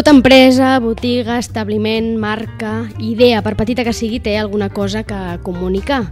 Tota 0.00 0.12
empresa, 0.12 0.78
botiga, 0.80 1.36
establiment, 1.36 2.14
marca, 2.16 2.88
idea, 3.04 3.42
per 3.44 3.52
petita 3.52 3.84
que 3.84 3.92
sigui, 3.92 4.16
té 4.16 4.38
alguna 4.40 4.70
cosa 4.72 5.02
que 5.04 5.18
comunicar. 5.44 6.06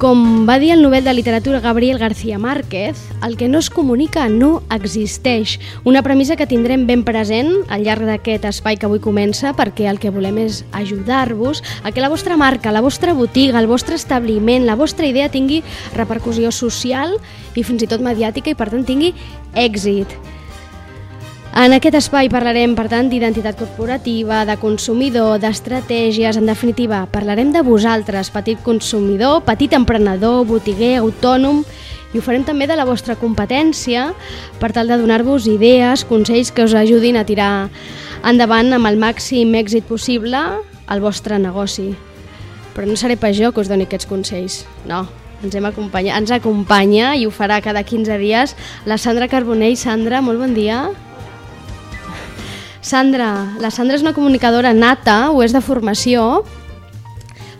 Com 0.00 0.46
va 0.48 0.56
dir 0.56 0.70
el 0.72 0.80
Nobel 0.80 1.04
de 1.04 1.12
Literatura 1.12 1.60
Gabriel 1.60 1.98
García 1.98 2.38
Márquez, 2.38 2.96
el 3.20 3.36
que 3.36 3.46
no 3.46 3.58
es 3.58 3.68
comunica 3.68 4.30
no 4.30 4.62
existeix. 4.72 5.58
Una 5.84 6.00
premissa 6.00 6.36
que 6.40 6.46
tindrem 6.48 6.86
ben 6.88 7.04
present 7.04 7.52
al 7.68 7.84
llarg 7.84 8.08
d'aquest 8.08 8.46
espai 8.48 8.78
que 8.80 8.88
avui 8.88 9.04
comença 9.04 9.52
perquè 9.52 9.84
el 9.90 10.00
que 10.00 10.08
volem 10.08 10.40
és 10.46 10.62
ajudar-vos 10.72 11.60
a 11.84 11.92
que 11.92 12.00
la 12.00 12.08
vostra 12.08 12.38
marca, 12.40 12.72
la 12.72 12.80
vostra 12.80 13.12
botiga, 13.12 13.60
el 13.60 13.68
vostre 13.68 14.00
establiment, 14.00 14.64
la 14.64 14.80
vostra 14.80 15.04
idea 15.04 15.28
tingui 15.28 15.60
repercussió 15.92 16.48
social 16.56 17.18
i 17.52 17.66
fins 17.68 17.84
i 17.84 17.90
tot 17.90 18.00
mediàtica 18.00 18.48
i 18.48 18.56
per 18.56 18.70
tant 18.72 18.88
tingui 18.88 19.12
èxit. 19.52 20.16
En 21.54 21.70
aquest 21.70 21.94
espai 21.94 22.26
parlarem, 22.26 22.72
per 22.74 22.88
tant, 22.90 23.06
d'identitat 23.06 23.54
corporativa, 23.54 24.40
de 24.42 24.56
consumidor, 24.58 25.36
d'estratègies, 25.38 26.34
en 26.34 26.48
definitiva, 26.50 27.04
parlarem 27.06 27.52
de 27.54 27.62
vosaltres, 27.62 28.32
petit 28.34 28.58
consumidor, 28.66 29.44
petit 29.46 29.76
emprenedor, 29.78 30.40
botiguer, 30.48 30.96
autònom, 30.98 31.60
i 32.10 32.18
ho 32.18 32.24
farem 32.26 32.42
també 32.42 32.66
de 32.66 32.74
la 32.74 32.88
vostra 32.88 33.14
competència 33.14 34.08
per 34.58 34.72
tal 34.74 34.90
de 34.90 34.98
donar-vos 34.98 35.46
idees, 35.46 36.02
consells 36.10 36.50
que 36.50 36.66
us 36.66 36.74
ajudin 36.74 37.20
a 37.20 37.24
tirar 37.24 37.68
endavant 38.26 38.74
amb 38.74 38.90
el 38.90 38.98
màxim 38.98 39.54
èxit 39.54 39.86
possible 39.86 40.42
el 40.90 41.06
vostre 41.06 41.38
negoci. 41.38 41.92
Però 42.74 42.90
no 42.90 42.98
seré 42.98 43.14
pas 43.14 43.38
jo 43.38 43.54
que 43.54 43.62
us 43.62 43.70
doni 43.70 43.86
aquests 43.86 44.10
consells, 44.10 44.64
no. 44.90 45.04
Ens, 45.44 45.54
hem 45.54 45.70
acompanyat, 45.70 46.18
ens 46.18 46.34
acompanya 46.34 47.14
i 47.14 47.28
ho 47.28 47.30
farà 47.30 47.62
cada 47.62 47.86
15 47.86 48.18
dies 48.18 48.58
la 48.90 48.98
Sandra 48.98 49.30
Carbonell. 49.30 49.78
Sandra, 49.78 50.18
molt 50.18 50.42
bon 50.42 50.58
dia. 50.58 50.88
Sandra, 52.84 53.56
la 53.64 53.70
Sandra 53.72 53.96
és 53.96 54.02
una 54.04 54.12
comunicadora 54.12 54.74
nata, 54.76 55.30
ho 55.32 55.40
és 55.40 55.54
de 55.56 55.62
formació, 55.64 56.44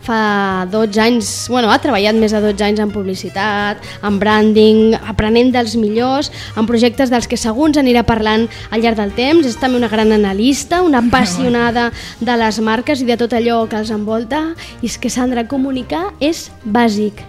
fa 0.04 0.66
12 0.68 1.00
anys, 1.00 1.28
bueno, 1.48 1.70
ha 1.72 1.78
treballat 1.80 2.12
més 2.20 2.34
de 2.36 2.42
12 2.44 2.64
anys 2.66 2.82
en 2.84 2.90
publicitat, 2.92 3.80
en 4.04 4.18
branding, 4.20 4.92
aprenent 5.08 5.48
dels 5.54 5.78
millors, 5.80 6.28
en 6.60 6.68
projectes 6.68 7.08
dels 7.08 7.24
que 7.24 7.38
segur 7.40 7.70
ens 7.70 7.80
anirà 7.80 8.02
parlant 8.04 8.44
al 8.68 8.84
llarg 8.84 9.00
del 9.00 9.14
temps, 9.16 9.48
és 9.48 9.56
també 9.56 9.80
una 9.80 9.88
gran 9.88 10.12
analista, 10.12 10.82
una 10.84 11.00
apassionada 11.00 11.86
de 12.20 12.36
les 12.42 12.60
marques 12.60 13.00
i 13.00 13.08
de 13.08 13.16
tot 13.16 13.32
allò 13.32 13.62
que 13.64 13.80
els 13.80 13.94
envolta, 13.96 14.42
i 14.82 14.92
és 14.92 14.98
que 15.00 15.08
Sandra, 15.08 15.46
comunicar 15.48 16.10
és 16.20 16.50
bàsic. 16.68 17.24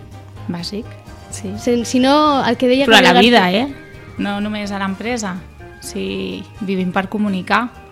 Bàsic, 0.52 0.92
sí. 1.32 1.56
Si, 1.64 1.80
si 1.88 2.04
no, 2.04 2.44
el 2.44 2.60
que 2.60 2.68
deia... 2.68 2.92
Però 2.92 3.00
a 3.00 3.08
la 3.08 3.16
vida, 3.24 3.48
eh? 3.56 3.70
No 4.20 4.42
només 4.44 4.76
a 4.76 4.84
l'empresa. 4.84 5.38
Si 5.80 6.44
vivim 6.66 6.92
per 6.92 7.08
comunicar 7.08 7.85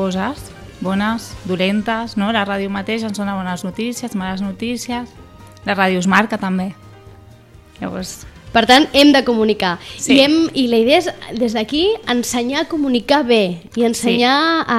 coses 0.00 0.48
bones, 0.80 1.36
dolentes, 1.44 2.16
no? 2.16 2.32
La 2.32 2.46
ràdio 2.48 2.72
mateix 2.72 3.04
ens 3.04 3.20
dona 3.20 3.36
bones 3.36 3.64
notícies, 3.68 4.16
males 4.16 4.40
notícies. 4.40 5.12
La 5.68 5.76
ràdio 5.76 6.00
es 6.00 6.08
marca 6.08 6.40
també. 6.40 6.70
Llavors, 7.80 8.22
Per 8.50 8.64
tant, 8.66 8.88
hem 8.98 9.12
de 9.14 9.20
comunicar. 9.22 9.76
Sí. 9.94 10.16
I, 10.16 10.24
hem, 10.24 10.32
I 10.58 10.64
la 10.72 10.80
idea 10.82 10.98
és, 10.98 11.08
des 11.38 11.52
d'aquí, 11.54 11.84
ensenyar 12.10 12.64
a 12.64 12.66
comunicar 12.66 13.20
bé 13.22 13.60
i 13.78 13.84
ensenyar 13.86 14.64
a 14.66 14.78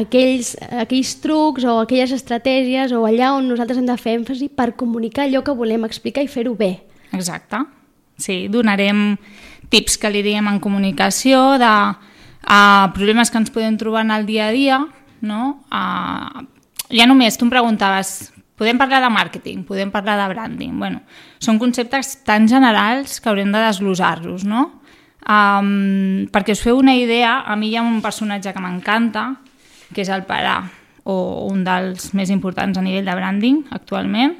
aquells, 0.00 0.56
aquells 0.82 1.12
trucs 1.22 1.62
o 1.62 1.76
aquelles 1.84 2.10
estratègies 2.16 2.90
o 2.96 3.04
allà 3.06 3.30
on 3.36 3.46
nosaltres 3.46 3.78
hem 3.78 3.86
de 3.86 3.96
fer 4.00 4.16
èmfasi 4.18 4.50
per 4.50 4.72
comunicar 4.74 5.28
allò 5.28 5.44
que 5.46 5.54
volem 5.54 5.86
explicar 5.86 6.26
i 6.26 6.32
fer-ho 6.32 6.56
bé. 6.58 6.72
Exacte. 7.14 7.62
Sí, 8.18 8.48
donarem 8.50 9.12
tips 9.70 10.00
que 10.02 10.10
li 10.10 10.24
diem 10.26 10.50
en 10.50 10.58
comunicació 10.58 11.60
de 11.62 11.70
a 12.42 12.90
problemes 12.94 13.30
que 13.30 13.40
ens 13.40 13.52
podem 13.54 13.78
trobar 13.78 14.04
en 14.06 14.12
el 14.14 14.26
dia 14.26 14.48
a 14.48 14.52
dia, 14.52 14.78
no? 15.20 15.64
A, 15.70 16.44
ja 16.92 17.06
només, 17.08 17.38
tu 17.38 17.46
em 17.46 17.52
preguntaves, 17.52 18.32
podem 18.58 18.78
parlar 18.78 19.00
de 19.02 19.10
màrqueting, 19.10 19.64
podem 19.66 19.90
parlar 19.90 20.18
de 20.20 20.28
branding, 20.34 20.76
bueno, 20.78 21.02
són 21.42 21.58
conceptes 21.58 22.18
tan 22.26 22.46
generals 22.50 23.18
que 23.20 23.30
haurem 23.30 23.50
de 23.54 23.64
desglosar-los, 23.64 24.44
no? 24.44 24.68
Um, 25.22 26.26
perquè 26.34 26.54
us 26.56 26.62
feu 26.62 26.78
una 26.78 26.96
idea, 26.98 27.40
a 27.46 27.56
mi 27.56 27.70
hi 27.70 27.78
ha 27.78 27.86
un 27.86 28.00
personatge 28.02 28.52
que 28.52 28.62
m'encanta, 28.62 29.28
que 29.94 30.02
és 30.02 30.10
el 30.10 30.26
pare, 30.26 30.56
o 31.04 31.48
un 31.48 31.64
dels 31.66 32.12
més 32.14 32.30
importants 32.30 32.78
a 32.78 32.84
nivell 32.84 33.06
de 33.06 33.16
branding 33.18 33.62
actualment, 33.74 34.36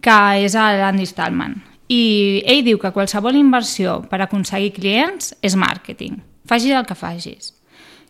que 0.00 0.16
és 0.44 0.54
l'Andy 0.56 1.08
Stallman. 1.08 1.58
I 1.90 2.02
ell 2.46 2.62
diu 2.64 2.78
que 2.78 2.92
qualsevol 2.94 3.36
inversió 3.36 3.98
per 4.08 4.22
aconseguir 4.22 4.72
clients 4.76 5.34
és 5.42 5.56
màrqueting. 5.58 6.20
Facis 6.50 6.74
el 6.74 6.86
que 6.88 6.98
facis. 6.98 7.52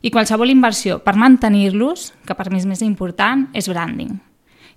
I 0.00 0.08
qualsevol 0.08 0.48
inversió 0.48 0.96
per 1.04 1.12
mantenir-los, 1.20 2.06
que 2.24 2.36
per 2.38 2.48
mi 2.48 2.56
és 2.56 2.64
més 2.64 2.80
important, 2.80 3.50
és 3.52 3.68
branding. 3.68 4.16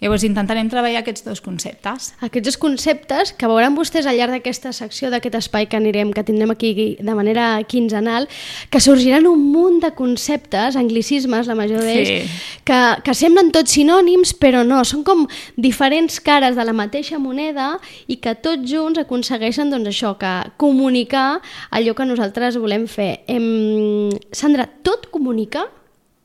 Llavors 0.03 0.25
intentarem 0.27 0.67
treballar 0.67 0.99
aquests 0.99 1.23
dos 1.23 1.39
conceptes. 1.39 2.09
Aquests 2.19 2.49
dos 2.49 2.57
conceptes 2.59 3.31
que 3.39 3.47
veuran 3.47 3.77
vostès 3.77 4.03
al 4.09 4.17
llarg 4.19 4.35
d'aquesta 4.35 4.73
secció, 4.75 5.07
d'aquest 5.13 5.37
espai 5.39 5.69
que 5.71 5.79
anirem, 5.79 6.11
que 6.11 6.25
tindrem 6.27 6.51
aquí 6.51 6.73
de 6.99 7.15
manera 7.15 7.63
quinzenal, 7.63 8.27
que 8.69 8.81
sorgiran 8.83 9.29
un 9.31 9.39
munt 9.53 9.79
de 9.85 9.93
conceptes, 9.95 10.75
anglicismes, 10.75 11.47
la 11.47 11.55
major 11.55 11.79
d'ells, 11.79 12.09
Sí. 12.09 12.59
que, 12.67 12.79
que 13.05 13.13
semblen 13.15 13.53
tots 13.55 13.71
sinònims, 13.77 14.33
però 14.35 14.65
no, 14.67 14.81
són 14.83 15.05
com 15.07 15.23
diferents 15.55 16.19
cares 16.19 16.57
de 16.59 16.65
la 16.67 16.73
mateixa 16.75 17.17
moneda 17.17 17.79
i 18.07 18.17
que 18.19 18.35
tots 18.35 18.67
junts 18.69 18.99
aconsegueixen 18.99 19.71
doncs, 19.71 19.87
això, 19.87 20.17
que 20.19 20.33
comunicar 20.57 21.39
allò 21.71 21.95
que 21.95 22.05
nosaltres 22.05 22.59
volem 22.59 22.87
fer. 22.91 23.23
Em... 23.31 24.09
Sandra, 24.35 24.67
tot 24.83 25.07
comunica? 25.13 25.69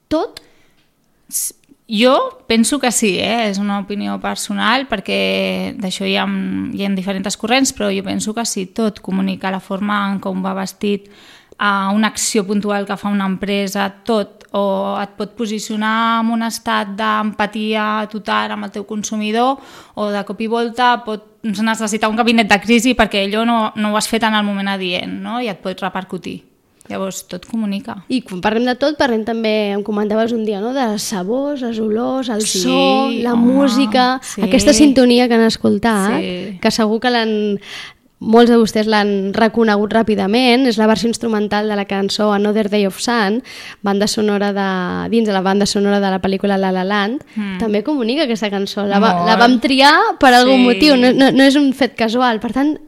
Tot? 0.09 0.43
Jo 1.89 2.45
penso 2.47 2.79
que 2.79 2.93
sí, 2.93 3.17
eh? 3.17 3.49
és 3.49 3.57
una 3.57 3.79
opinió 3.81 4.19
personal 4.21 4.85
perquè 4.91 5.73
d'això 5.81 6.05
hi, 6.05 6.19
ha, 6.21 6.27
hi 6.29 6.85
ha 6.85 6.91
diferents 6.93 7.39
corrents, 7.41 7.73
però 7.73 7.89
jo 7.89 8.05
penso 8.05 8.35
que 8.37 8.45
sí, 8.45 8.67
tot 8.77 9.01
comunica 9.01 9.49
la 9.51 9.61
forma 9.65 10.03
en 10.11 10.19
com 10.21 10.45
va 10.45 10.53
vestit 10.59 11.09
a 11.57 11.89
una 11.97 12.11
acció 12.13 12.45
puntual 12.47 12.85
que 12.87 12.97
fa 13.01 13.09
una 13.09 13.25
empresa, 13.27 13.89
tot, 14.05 14.45
o 14.53 14.99
et 15.01 15.17
pot 15.17 15.33
posicionar 15.37 16.21
en 16.21 16.35
un 16.37 16.45
estat 16.45 16.93
d'empatia 16.97 18.05
total 18.13 18.53
amb 18.53 18.69
el 18.69 18.75
teu 18.77 18.85
consumidor 18.89 19.57
o 19.97 20.11
de 20.13 20.23
cop 20.29 20.45
i 20.45 20.49
volta 20.49 20.93
pot 21.05 21.41
necessitar 21.49 22.13
un 22.13 22.21
gabinet 22.21 22.49
de 22.49 22.61
crisi 22.61 22.95
perquè 22.97 23.25
allò 23.25 23.45
no, 23.49 23.59
no 23.77 23.93
ho 23.93 23.97
has 23.97 24.09
fet 24.09 24.29
en 24.29 24.37
el 24.37 24.45
moment 24.45 24.69
adient 24.77 25.19
no? 25.25 25.41
i 25.41 25.49
et 25.49 25.61
pot 25.65 25.89
repercutir. 25.89 26.43
Llavors, 26.89 27.23
tot 27.29 27.45
comunica. 27.47 27.99
I 28.09 28.23
quan 28.25 28.41
parlem 28.41 28.65
de 28.65 28.75
tot, 28.81 28.97
parlem 28.97 29.25
també, 29.27 29.73
em 29.77 29.83
comentaves 29.85 30.33
un 30.33 30.45
dia, 30.47 30.61
no? 30.65 30.73
de 30.73 30.99
sabors, 30.99 31.61
les 31.63 31.79
olors, 31.85 32.29
el 32.33 32.43
Sí, 32.43 32.63
so, 32.65 33.11
la 33.23 33.35
home, 33.35 33.53
música, 33.53 34.21
sí. 34.23 34.41
aquesta 34.43 34.73
sintonia 34.73 35.29
que 35.29 35.35
han 35.35 35.45
escoltat, 35.47 36.19
Sí. 36.21 36.59
que 36.63 36.71
segur 36.71 36.99
que 37.01 37.11
l'han 37.11 37.59
molts 38.19 38.51
de 38.51 38.57
vostès 38.59 38.89
l'han 38.91 39.33
reconegut 39.33 39.93
ràpidament, 39.95 40.65
és 40.67 40.77
la 40.81 40.89
versió 40.91 41.07
instrumental 41.07 41.69
de 41.71 41.77
la 41.79 41.85
cançó 41.87 42.33
Another 42.33 42.69
Day 42.69 42.85
of 42.89 42.99
Sun, 42.99 43.43
banda 43.81 44.09
sonora 44.09 44.49
de, 44.53 45.11
dins 45.13 45.29
de 45.29 45.33
la 45.33 45.41
banda 45.41 45.67
sonora 45.67 46.01
de 46.01 46.11
la 46.11 46.19
pel·lícula 46.21 46.57
La 46.59 46.73
La 46.73 46.83
Land, 46.83 47.23
mm. 47.37 47.59
també 47.61 47.85
comunica 47.87 48.25
aquesta 48.25 48.51
cançó. 48.51 48.87
La, 48.91 48.99
va, 48.99 49.13
Molt. 49.15 49.29
la 49.29 49.37
vam 49.37 49.61
triar 49.61 49.95
per 50.19 50.33
algun 50.35 50.57
Sí. 50.59 50.65
motiu, 50.67 50.97
no, 50.97 51.13
no, 51.13 51.31
no 51.31 51.45
és 51.45 51.55
un 51.55 51.73
fet 51.73 51.95
casual. 51.95 52.41
Per 52.41 52.51
tant, 52.53 52.79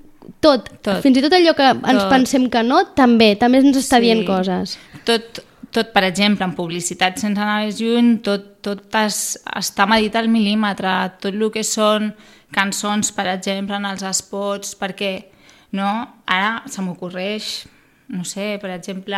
tot, 0.40 0.68
Tot. 0.82 1.02
fins 1.04 1.18
i 1.18 1.22
tot 1.22 1.32
allò 1.36 1.54
que 1.56 1.68
ens 1.70 2.02
Tot. 2.02 2.10
pensem 2.10 2.48
que 2.50 2.62
no, 2.66 2.82
també, 2.96 3.34
també 3.36 3.58
ens 3.58 3.76
està 3.76 3.98
Sí. 4.00 4.08
dient 4.08 4.24
coses. 4.26 4.78
Tot, 5.04 5.42
tot, 5.70 5.92
per 5.92 6.04
exemple, 6.04 6.44
en 6.44 6.54
publicitat 6.56 7.18
sense 7.18 7.40
anar 7.40 7.64
més 7.64 7.80
lluny, 7.80 8.18
tot, 8.22 8.60
tot 8.62 8.94
es, 9.04 9.38
està 9.56 9.86
medit 9.86 10.16
al 10.16 10.28
mil·límetre, 10.28 11.12
tot 11.20 11.32
el 11.32 11.50
que 11.52 11.62
són 11.62 12.14
cançons, 12.52 13.12
per 13.12 13.26
exemple, 13.28 13.76
en 13.76 13.86
els 13.86 14.02
spots, 14.16 14.74
perquè 14.80 15.26
no, 15.72 15.90
ara 16.26 16.62
se 16.66 16.82
m'ocorreix, 16.82 17.66
no 18.08 18.24
sé, 18.24 18.58
per 18.60 18.70
exemple, 18.70 19.16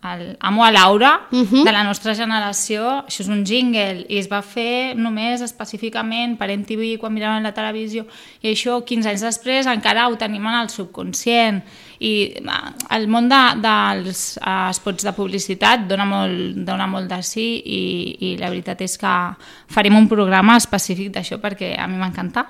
el 0.00 0.36
Amo 0.40 0.64
a 0.64 0.70
Laura, 0.70 1.26
Mhm. 1.32 1.64
de 1.64 1.72
la 1.72 1.82
nostra 1.82 2.14
generació, 2.14 3.04
això 3.08 3.20
és 3.20 3.28
un 3.28 3.44
jingle, 3.44 4.06
i 4.08 4.18
es 4.18 4.28
va 4.30 4.42
fer 4.42 4.94
només 4.96 5.40
específicament 5.42 6.36
per 6.38 6.50
MTV 6.50 6.98
quan 7.00 7.12
miraven 7.12 7.42
la 7.42 7.52
televisió, 7.52 8.06
i 8.40 8.52
això 8.52 8.84
15 8.84 9.08
anys 9.10 9.22
després 9.22 9.66
encara 9.66 10.06
ho 10.08 10.16
tenim 10.16 10.46
en 10.46 10.54
el 10.60 10.68
subconscient. 10.70 11.64
I 11.98 12.32
el 12.94 13.08
món 13.08 13.28
de, 13.28 13.40
dels 13.60 14.38
eh, 14.38 14.70
spots 14.72 15.02
de 15.02 15.12
publicitat 15.12 15.88
dona 15.88 16.04
molt, 16.06 16.54
dona 16.64 16.86
molt 16.86 17.08
de 17.10 17.20
sí 17.22 17.60
i, 17.66 18.16
i 18.20 18.36
la 18.38 18.50
veritat 18.50 18.80
és 18.82 18.96
que 18.96 19.14
farem 19.66 19.96
un 19.96 20.06
programa 20.08 20.56
específic 20.56 21.10
d'això 21.10 21.40
perquè 21.42 21.74
a 21.76 21.88
mi 21.88 21.96
m'encanta. 21.98 22.46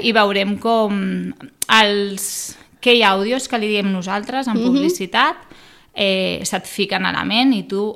I. 0.00 0.08
I 0.08 0.12
veurem 0.12 0.56
com 0.58 1.34
els 1.68 2.56
que 2.80 2.94
hi 2.96 3.02
ha 3.02 3.12
àudios 3.16 3.48
que 3.48 3.58
li 3.58 3.68
diem 3.68 3.92
nosaltres 3.92 4.48
en 4.48 4.56
publicitat 4.64 5.36
eh, 5.94 6.42
se't 6.42 6.66
fiquen 6.66 7.06
a 7.06 7.12
la 7.14 7.22
ment 7.24 7.54
i 7.54 7.62
tu 7.70 7.86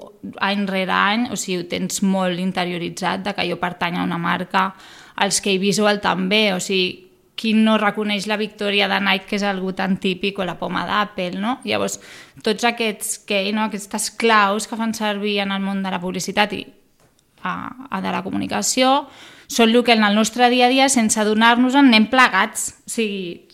any 0.44 0.64
rere 0.70 0.94
any 0.94 1.26
o 1.32 1.36
sigui, 1.36 1.64
ho 1.64 1.68
tens 1.68 2.00
molt 2.06 2.38
interioritzat 2.38 3.26
de 3.26 3.34
que 3.34 3.48
jo 3.50 3.58
pertany 3.60 3.98
a 3.98 4.06
una 4.06 4.18
marca, 4.22 4.70
els 5.18 5.42
que 5.42 5.58
visual 5.58 6.00
també, 6.00 6.52
o 6.54 6.62
sigui, 6.62 7.08
qui 7.38 7.52
no 7.54 7.76
reconeix 7.78 8.26
la 8.26 8.36
victòria 8.36 8.88
de 8.90 8.98
Nike, 8.98 9.28
que 9.30 9.36
és 9.38 9.44
algú 9.46 9.70
tan 9.78 9.96
típic, 10.02 10.40
o 10.40 10.46
la 10.46 10.56
poma 10.58 10.82
d'Apple, 10.88 11.38
no? 11.38 11.60
Llavors, 11.62 12.00
tots 12.42 12.66
aquests 12.66 13.20
que, 13.28 13.44
no? 13.54 13.68
aquestes 13.68 14.10
claus 14.18 14.66
que 14.66 14.78
fan 14.78 14.94
servir 14.94 15.38
en 15.44 15.54
el 15.54 15.62
món 15.62 15.84
de 15.84 15.92
la 15.94 16.00
publicitat 16.02 16.56
i 16.58 16.64
a, 17.46 17.52
a 17.94 18.00
de 18.02 18.10
la 18.10 18.24
comunicació 18.26 19.06
són 19.48 19.70
el 19.70 19.84
que 19.84 19.94
en 19.94 20.02
el 20.04 20.18
nostre 20.18 20.50
dia 20.50 20.66
a 20.66 20.72
dia, 20.72 20.88
sense 20.92 21.20
adonar-nos, 21.22 21.78
en 21.78 21.88
anem 21.88 22.08
plegats. 22.10 22.72
O 22.84 22.90
sigui, 22.92 23.47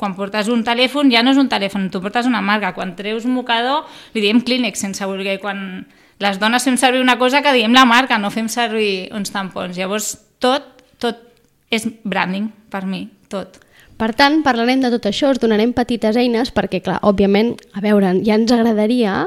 quan 0.00 0.14
portes 0.16 0.50
un 0.52 0.64
telèfon 0.66 1.10
ja 1.12 1.22
no 1.24 1.32
és 1.34 1.40
un 1.40 1.48
telèfon, 1.50 1.88
tu 1.90 2.02
portes 2.02 2.28
una 2.28 2.42
marca. 2.44 2.74
Quan 2.76 2.94
treus 2.98 3.26
un 3.28 3.34
mocador 3.38 3.86
li 4.14 4.24
diem 4.24 4.42
Kleenex 4.44 4.82
sense 4.86 5.06
voler. 5.06 5.38
Quan 5.42 5.86
les 6.20 6.38
dones 6.40 6.66
fem 6.66 6.76
servir 6.80 7.00
una 7.00 7.18
cosa 7.18 7.42
que 7.42 7.54
diem 7.56 7.74
la 7.76 7.86
marca, 7.88 8.18
no 8.18 8.30
fem 8.30 8.48
servir 8.52 9.08
uns 9.16 9.32
tampons. 9.32 9.76
Llavors, 9.78 10.14
tot, 10.38 10.84
tot 11.00 11.26
és 11.72 11.86
branding 12.04 12.50
per 12.70 12.84
mi, 12.86 13.06
tot. 13.32 13.60
Per 14.00 14.14
tant, 14.16 14.38
parlarem 14.40 14.80
de 14.80 14.88
tot 14.94 15.10
això, 15.10 15.28
us 15.28 15.40
donarem 15.40 15.74
petites 15.76 16.16
eines 16.16 16.48
perquè, 16.56 16.80
clar, 16.80 17.02
òbviament, 17.04 17.52
a 17.76 17.82
veure, 17.84 18.14
ja 18.24 18.38
ens 18.38 18.52
agradaria 18.54 19.26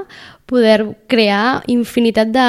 poder 0.54 0.86
crear 1.10 1.64
infinitat 1.72 2.30
de, 2.30 2.48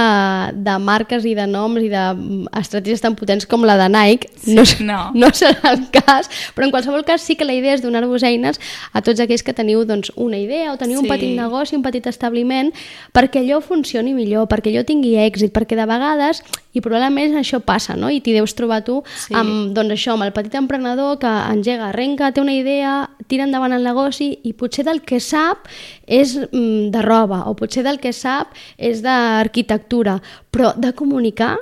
de 0.66 0.74
marques 0.82 1.24
i 1.24 1.32
de 1.36 1.46
noms 1.48 1.80
i 1.80 1.88
d'estratègies 1.88 3.00
tan 3.00 3.16
potents 3.16 3.48
com 3.48 3.64
la 3.64 3.78
de 3.80 3.88
Nike. 3.88 4.28
Sí, 4.44 4.56
no, 4.58 4.64
no. 4.84 4.98
no 5.16 5.30
serà 5.40 5.72
el 5.72 5.86
cas, 5.94 6.28
però 6.52 6.68
en 6.68 6.74
qualsevol 6.74 7.06
cas 7.08 7.24
sí 7.24 7.38
que 7.40 7.48
la 7.48 7.56
idea 7.56 7.78
és 7.78 7.84
donar-vos 7.84 8.26
eines 8.28 8.60
a 8.92 9.00
tots 9.00 9.24
aquells 9.24 9.44
que 9.46 9.56
teniu 9.56 9.86
doncs, 9.88 10.12
una 10.20 10.36
idea 10.40 10.74
o 10.74 10.76
teniu 10.80 11.00
sí. 11.00 11.06
un 11.06 11.08
petit 11.08 11.32
negoci, 11.38 11.78
un 11.78 11.86
petit 11.86 12.04
establiment, 12.10 12.74
perquè 13.16 13.40
allò 13.40 13.62
funcioni 13.64 14.12
millor, 14.16 14.50
perquè 14.52 14.74
allò 14.74 14.84
tingui 14.84 15.16
èxit, 15.24 15.54
perquè 15.56 15.78
de 15.80 15.88
vegades, 15.88 16.44
i 16.74 16.82
probablement 16.82 17.38
això 17.38 17.60
passa, 17.62 17.94
no? 17.96 18.10
i 18.10 18.20
t'hi 18.20 18.34
deus 18.34 18.52
trobar 18.58 18.82
tu 18.84 19.00
sí. 19.06 19.32
amb, 19.38 19.72
doncs 19.76 19.94
això, 19.94 20.18
amb 20.18 20.26
el 20.26 20.34
petit 20.34 20.56
emprenedor 20.58 21.20
que 21.22 21.30
engega, 21.30 21.92
arrenca, 21.92 22.32
té 22.34 22.42
una 22.42 22.56
idea, 22.56 22.96
tira 23.30 23.46
endavant 23.46 23.72
el 23.72 23.86
negoci 23.86 24.32
i 24.42 24.52
potser 24.58 24.84
del 24.88 25.00
que 25.06 25.20
sap 25.22 25.68
és 26.06 26.34
mm, 26.36 26.90
de 26.94 27.04
roba 27.06 27.44
o 27.48 27.54
potser 27.56 27.84
del 27.86 27.93
que 28.02 28.12
sap 28.12 28.54
és 28.78 29.02
d'arquitectura, 29.04 30.18
però 30.50 30.72
de 30.76 30.94
comunicar 30.96 31.56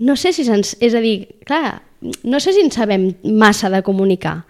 no 0.00 0.16
sé 0.16 0.32
si 0.32 0.46
se'ns... 0.48 0.74
És 0.80 0.96
a 0.96 1.02
dir, 1.04 1.28
clar, 1.44 1.82
no 2.24 2.40
sé 2.40 2.54
si 2.56 2.64
en 2.64 2.72
sabem 2.72 3.10
massa 3.24 3.68
de 3.70 3.82
comunicar. 3.84 4.40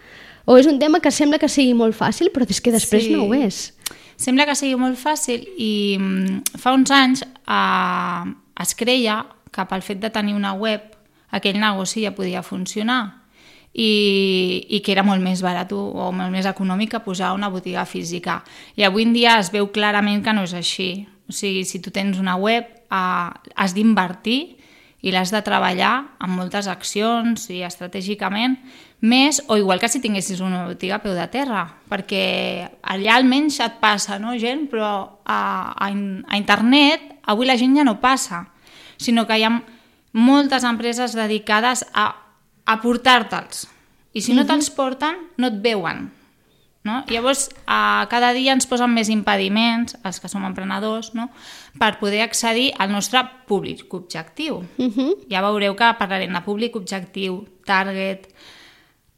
O 0.46 0.56
és 0.58 0.66
un 0.70 0.78
tema 0.78 1.00
que 1.02 1.10
sembla 1.10 1.40
que 1.42 1.50
sigui 1.50 1.74
molt 1.74 1.96
fàcil, 1.98 2.30
però 2.34 2.46
és 2.48 2.62
que 2.62 2.72
després 2.72 3.08
sí. 3.08 3.14
no 3.14 3.26
ho 3.26 3.34
és. 3.34 3.72
Sembla 4.20 4.46
que 4.46 4.54
sigui 4.58 4.78
molt 4.78 4.98
fàcil 5.00 5.42
i 5.58 5.96
mm, 5.98 6.58
fa 6.60 6.74
uns 6.76 6.92
anys 6.94 7.24
eh, 7.24 8.30
es 8.62 8.74
creia 8.78 9.24
que 9.50 9.66
pel 9.66 9.82
fet 9.82 10.00
de 10.02 10.10
tenir 10.14 10.36
una 10.36 10.54
web 10.54 10.86
aquell 11.34 11.58
negoci 11.58 12.04
ja 12.04 12.14
podia 12.14 12.42
funcionar 12.46 13.00
i, 13.72 14.66
i 14.68 14.80
que 14.82 14.92
era 14.92 15.04
molt 15.06 15.22
més 15.22 15.42
barat 15.42 15.72
o 15.74 16.10
molt 16.14 16.30
més 16.34 16.46
econòmic 16.46 16.94
que 16.94 17.02
posar 17.04 17.32
una 17.34 17.50
botiga 17.50 17.86
física. 17.86 18.40
I 18.76 18.86
avui 18.86 19.06
en 19.06 19.14
dia 19.14 19.38
es 19.40 19.50
veu 19.54 19.70
clarament 19.74 20.24
que 20.26 20.34
no 20.34 20.46
és 20.46 20.54
així. 20.54 21.06
O 21.30 21.34
sigui, 21.34 21.64
si 21.64 21.78
tu 21.80 21.92
tens 21.94 22.18
una 22.18 22.36
web, 22.36 22.66
eh, 22.66 23.52
has 23.56 23.74
d'invertir 23.76 24.58
i 25.00 25.14
l'has 25.14 25.30
de 25.32 25.40
treballar 25.40 25.94
amb 26.20 26.36
moltes 26.36 26.68
accions 26.68 27.46
i 27.48 27.62
estratègicament, 27.64 28.58
més 29.00 29.40
o 29.48 29.56
igual 29.56 29.80
que 29.80 29.88
si 29.88 30.02
tinguessis 30.02 30.42
una 30.44 30.66
botiga 30.68 30.98
a 30.98 31.02
peu 31.04 31.14
de 31.16 31.24
terra, 31.32 31.62
perquè 31.88 32.68
allà 32.82 33.14
almenys 33.16 33.62
et 33.64 33.78
passa, 33.80 34.18
no, 34.20 34.34
gent? 34.36 34.66
Però 34.68 34.90
a, 35.24 35.40
a, 35.72 35.88
a 35.88 36.36
internet 36.36 37.22
avui 37.24 37.48
la 37.48 37.56
gent 37.56 37.78
ja 37.78 37.86
no 37.86 37.96
passa, 38.02 38.44
sinó 39.00 39.24
que 39.24 39.38
hi 39.40 39.46
ha 39.46 39.54
moltes 40.12 40.66
empreses 40.68 41.16
dedicades 41.16 41.86
a 41.94 42.10
a 42.70 42.78
portar-te'ls. 42.80 43.66
I 44.14 44.22
si 44.22 44.34
no 44.34 44.44
te'ls 44.46 44.70
porten, 44.74 45.18
no 45.38 45.50
et 45.50 45.58
veuen. 45.62 46.08
No? 46.82 47.02
Llavors, 47.12 47.50
a 47.68 48.06
cada 48.08 48.32
dia 48.32 48.54
ens 48.56 48.64
posen 48.66 48.94
més 48.94 49.10
impediments, 49.12 49.98
els 50.00 50.20
que 50.20 50.30
som 50.32 50.46
emprenedors, 50.48 51.12
no? 51.12 51.28
per 51.78 51.98
poder 52.00 52.22
accedir 52.24 52.70
al 52.80 52.88
nostre 52.92 53.20
públic 53.46 53.92
objectiu. 53.92 54.62
Uh 54.78 54.88
-huh. 54.88 55.12
Ja 55.28 55.42
veureu 55.42 55.76
que 55.76 55.94
parlarem 55.98 56.32
de 56.32 56.40
públic 56.40 56.76
objectiu, 56.76 57.44
target, 57.66 58.28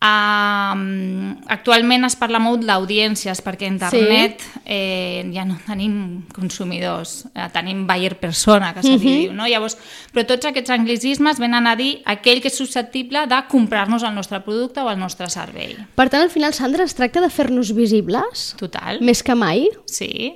Uh, 0.03 1.37
actualment 1.47 2.03
es 2.09 2.17
parla 2.19 2.41
molt 2.43 2.65
d'audiències 2.67 3.39
perquè 3.45 3.69
a 3.69 3.71
internet 3.71 4.41
sí. 4.43 4.63
eh, 4.67 5.21
ja 5.31 5.45
no 5.47 5.55
tenim 5.63 6.25
consumidors, 6.35 7.29
eh, 7.31 7.47
tenim 7.55 7.85
buyer 7.87 8.17
persona, 8.19 8.73
que 8.75 8.83
se 8.83 8.97
uh 8.97 8.97
-huh. 8.97 8.99
diu, 8.99 9.33
no? 9.33 9.47
Llavors, 9.47 9.77
però 10.13 10.27
tots 10.27 10.47
aquests 10.47 10.71
anglicismes 10.71 11.39
venen 11.39 11.69
a 11.69 11.77
dir 11.77 12.03
aquell 12.05 12.41
que 12.41 12.49
és 12.49 12.57
susceptible 12.57 13.27
de 13.29 13.39
comprar-nos 13.49 14.03
el 14.03 14.15
nostre 14.15 14.41
producte 14.41 14.81
o 14.81 14.91
el 14.91 14.99
nostre 14.99 15.31
servei. 15.31 15.77
Per 15.95 16.09
tant, 16.09 16.23
al 16.23 16.31
final, 16.31 16.53
Sandra, 16.53 16.83
es 16.83 16.95
tracta 16.95 17.21
de 17.21 17.31
fer-nos 17.31 17.73
visibles? 17.73 18.57
Total. 18.59 18.99
Més 19.01 19.23
que 19.23 19.35
mai? 19.35 19.69
Sí, 19.87 20.35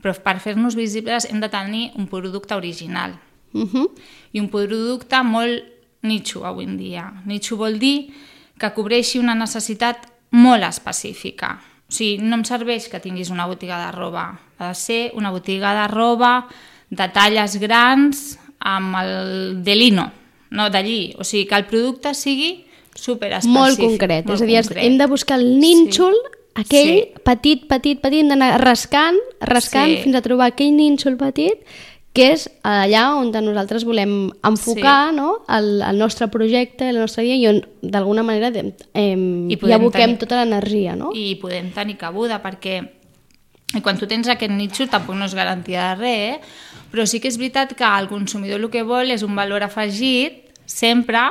però 0.00 0.14
per 0.22 0.38
fer-nos 0.38 0.76
visibles 0.76 1.24
hem 1.24 1.40
de 1.40 1.48
tenir 1.48 1.90
un 1.96 2.06
producte 2.06 2.54
original. 2.54 3.18
Uh 3.52 3.62
-huh. 3.62 3.90
I 4.32 4.40
un 4.40 4.48
producte 4.48 5.22
molt 5.22 5.64
nicho 6.02 6.44
avui 6.44 6.64
en 6.64 6.76
dia. 6.76 7.12
Nicho 7.24 7.56
vol 7.56 7.78
dir 7.78 8.12
que 8.60 8.72
cobreixi 8.74 9.18
una 9.18 9.34
necessitat 9.38 10.06
molt 10.34 10.66
específica. 10.66 11.54
O 11.88 11.94
sigui, 11.94 12.18
no 12.22 12.38
em 12.40 12.44
serveix 12.46 12.88
que 12.90 13.00
tinguis 13.02 13.30
una 13.30 13.46
botiga 13.46 13.78
de 13.86 13.90
roba. 13.94 14.28
Ha 14.58 14.70
de 14.70 14.78
ser 14.78 15.02
una 15.18 15.30
botiga 15.34 15.74
de 15.76 15.88
roba 15.92 16.34
de 16.90 17.08
talles 17.14 17.58
grans 17.62 18.38
amb 18.64 18.96
el 19.02 19.64
delino, 19.64 20.08
no 20.50 20.70
d'allí. 20.70 21.14
O 21.18 21.24
sigui, 21.24 21.48
que 21.50 21.58
el 21.58 21.66
producte 21.70 22.14
sigui 22.14 22.64
super 22.94 23.32
específic. 23.32 23.58
Molt 23.58 23.80
concret. 23.80 24.26
Molt 24.26 24.38
és 24.38 24.44
a 24.44 24.48
dir, 24.48 24.60
concret. 24.62 24.84
hem 24.86 24.98
de 24.98 25.10
buscar 25.10 25.38
el 25.40 25.58
nínxol, 25.60 26.14
sí. 26.14 26.38
aquell 26.62 26.92
sí. 26.92 27.00
petit, 27.26 27.66
petit, 27.70 28.00
petit, 28.00 28.22
hem 28.22 28.32
d'anar 28.32 28.54
rascant, 28.62 29.18
rascant 29.42 29.90
sí. 29.90 30.00
fins 30.06 30.18
a 30.18 30.22
trobar 30.24 30.52
aquell 30.52 30.72
nínxol 30.76 31.18
petit 31.20 31.66
que 32.14 32.28
és 32.36 32.44
allà 32.62 33.08
on 33.18 33.32
nosaltres 33.34 33.82
volem 33.84 34.28
enfocar 34.46 35.10
sí. 35.10 35.16
no? 35.16 35.30
el, 35.50 35.80
el 35.82 35.98
nostre 35.98 36.28
projecte, 36.30 36.88
el 36.88 37.00
nostre 37.02 37.24
dia, 37.26 37.34
i 37.34 37.48
on 37.50 37.58
d'alguna 37.82 38.22
manera 38.22 38.52
eh, 38.54 39.16
hi 39.18 39.56
aboquem 39.74 40.14
tenir, 40.14 40.20
tota 40.22 40.38
l'energia. 40.38 40.94
No? 40.94 41.10
I 41.10 41.34
podem 41.42 41.72
tenir 41.74 41.98
cabuda, 41.98 42.38
perquè 42.44 42.78
i 43.74 43.82
quan 43.82 43.98
tu 43.98 44.06
tens 44.06 44.30
aquest 44.30 44.54
nitxo 44.54 44.86
tampoc 44.86 45.18
no 45.18 45.26
és 45.26 45.34
garantia 45.34 45.90
de 45.90 45.98
res, 45.98 46.36
eh? 46.36 46.84
però 46.92 47.06
sí 47.10 47.18
que 47.18 47.26
és 47.32 47.38
veritat 47.40 47.74
que 47.74 47.86
el 47.98 48.06
consumidor 48.06 48.62
el 48.62 48.70
que 48.70 48.84
vol 48.86 49.10
és 49.10 49.26
un 49.26 49.34
valor 49.34 49.66
afegit 49.66 50.54
sempre 50.70 51.26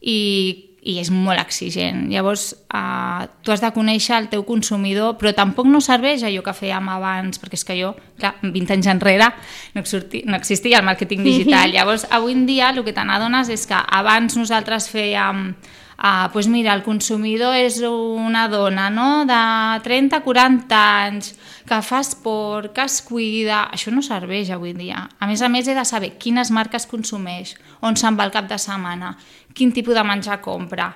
i 0.00 0.73
i 0.84 0.98
és 1.00 1.08
molt 1.10 1.40
exigent. 1.40 2.04
Llavors, 2.12 2.50
eh, 2.52 3.26
tu 3.42 3.52
has 3.52 3.62
de 3.62 3.70
conèixer 3.72 4.18
el 4.18 4.28
teu 4.28 4.44
consumidor, 4.44 5.16
però 5.20 5.32
tampoc 5.34 5.66
no 5.66 5.80
serveix 5.80 6.22
allò 6.22 6.42
que 6.44 6.52
fèiem 6.52 6.90
abans, 6.92 7.40
perquè 7.40 7.56
és 7.56 7.64
que 7.64 7.78
jo, 7.78 7.94
clar, 8.20 8.34
20 8.42 8.76
anys 8.76 8.90
enrere 8.92 9.30
no, 9.74 9.80
exorti, 9.80 10.22
no 10.26 10.36
existia 10.36 10.82
el 10.82 10.84
màrqueting 10.84 11.24
digital. 11.30 11.72
Llavors, 11.72 12.04
avui 12.10 12.36
en 12.36 12.44
dia 12.46 12.68
el 12.70 12.84
que 12.84 12.92
te 12.92 13.04
n'adones 13.04 13.48
és 13.48 13.64
que 13.66 13.80
abans 13.80 14.36
nosaltres 14.36 14.90
fèiem 14.92 15.54
Ah, 15.96 16.30
pues 16.32 16.48
mira, 16.48 16.74
el 16.74 16.82
consumidor 16.82 17.54
és 17.54 17.78
una 17.86 18.48
dona 18.48 18.88
no? 18.90 19.24
de 19.28 19.38
30-40 19.84 20.74
anys 20.74 21.30
que 21.68 21.78
fa 21.86 22.00
esport, 22.02 22.72
que 22.74 22.82
es 22.82 22.98
cuida... 23.06 23.62
Això 23.72 23.92
no 23.94 24.02
serveix 24.02 24.50
avui 24.50 24.74
dia. 24.74 25.04
A 25.22 25.28
més 25.30 25.42
a 25.42 25.48
més, 25.48 25.68
he 25.70 25.76
de 25.76 25.84
saber 25.86 26.16
quines 26.18 26.50
marques 26.50 26.88
consumeix, 26.90 27.54
on 27.80 27.96
se'n 27.96 28.18
va 28.18 28.26
el 28.26 28.34
cap 28.34 28.50
de 28.50 28.58
setmana, 28.58 29.14
quin 29.54 29.72
tipus 29.72 29.94
de 29.94 30.02
menjar 30.04 30.40
compra, 30.42 30.90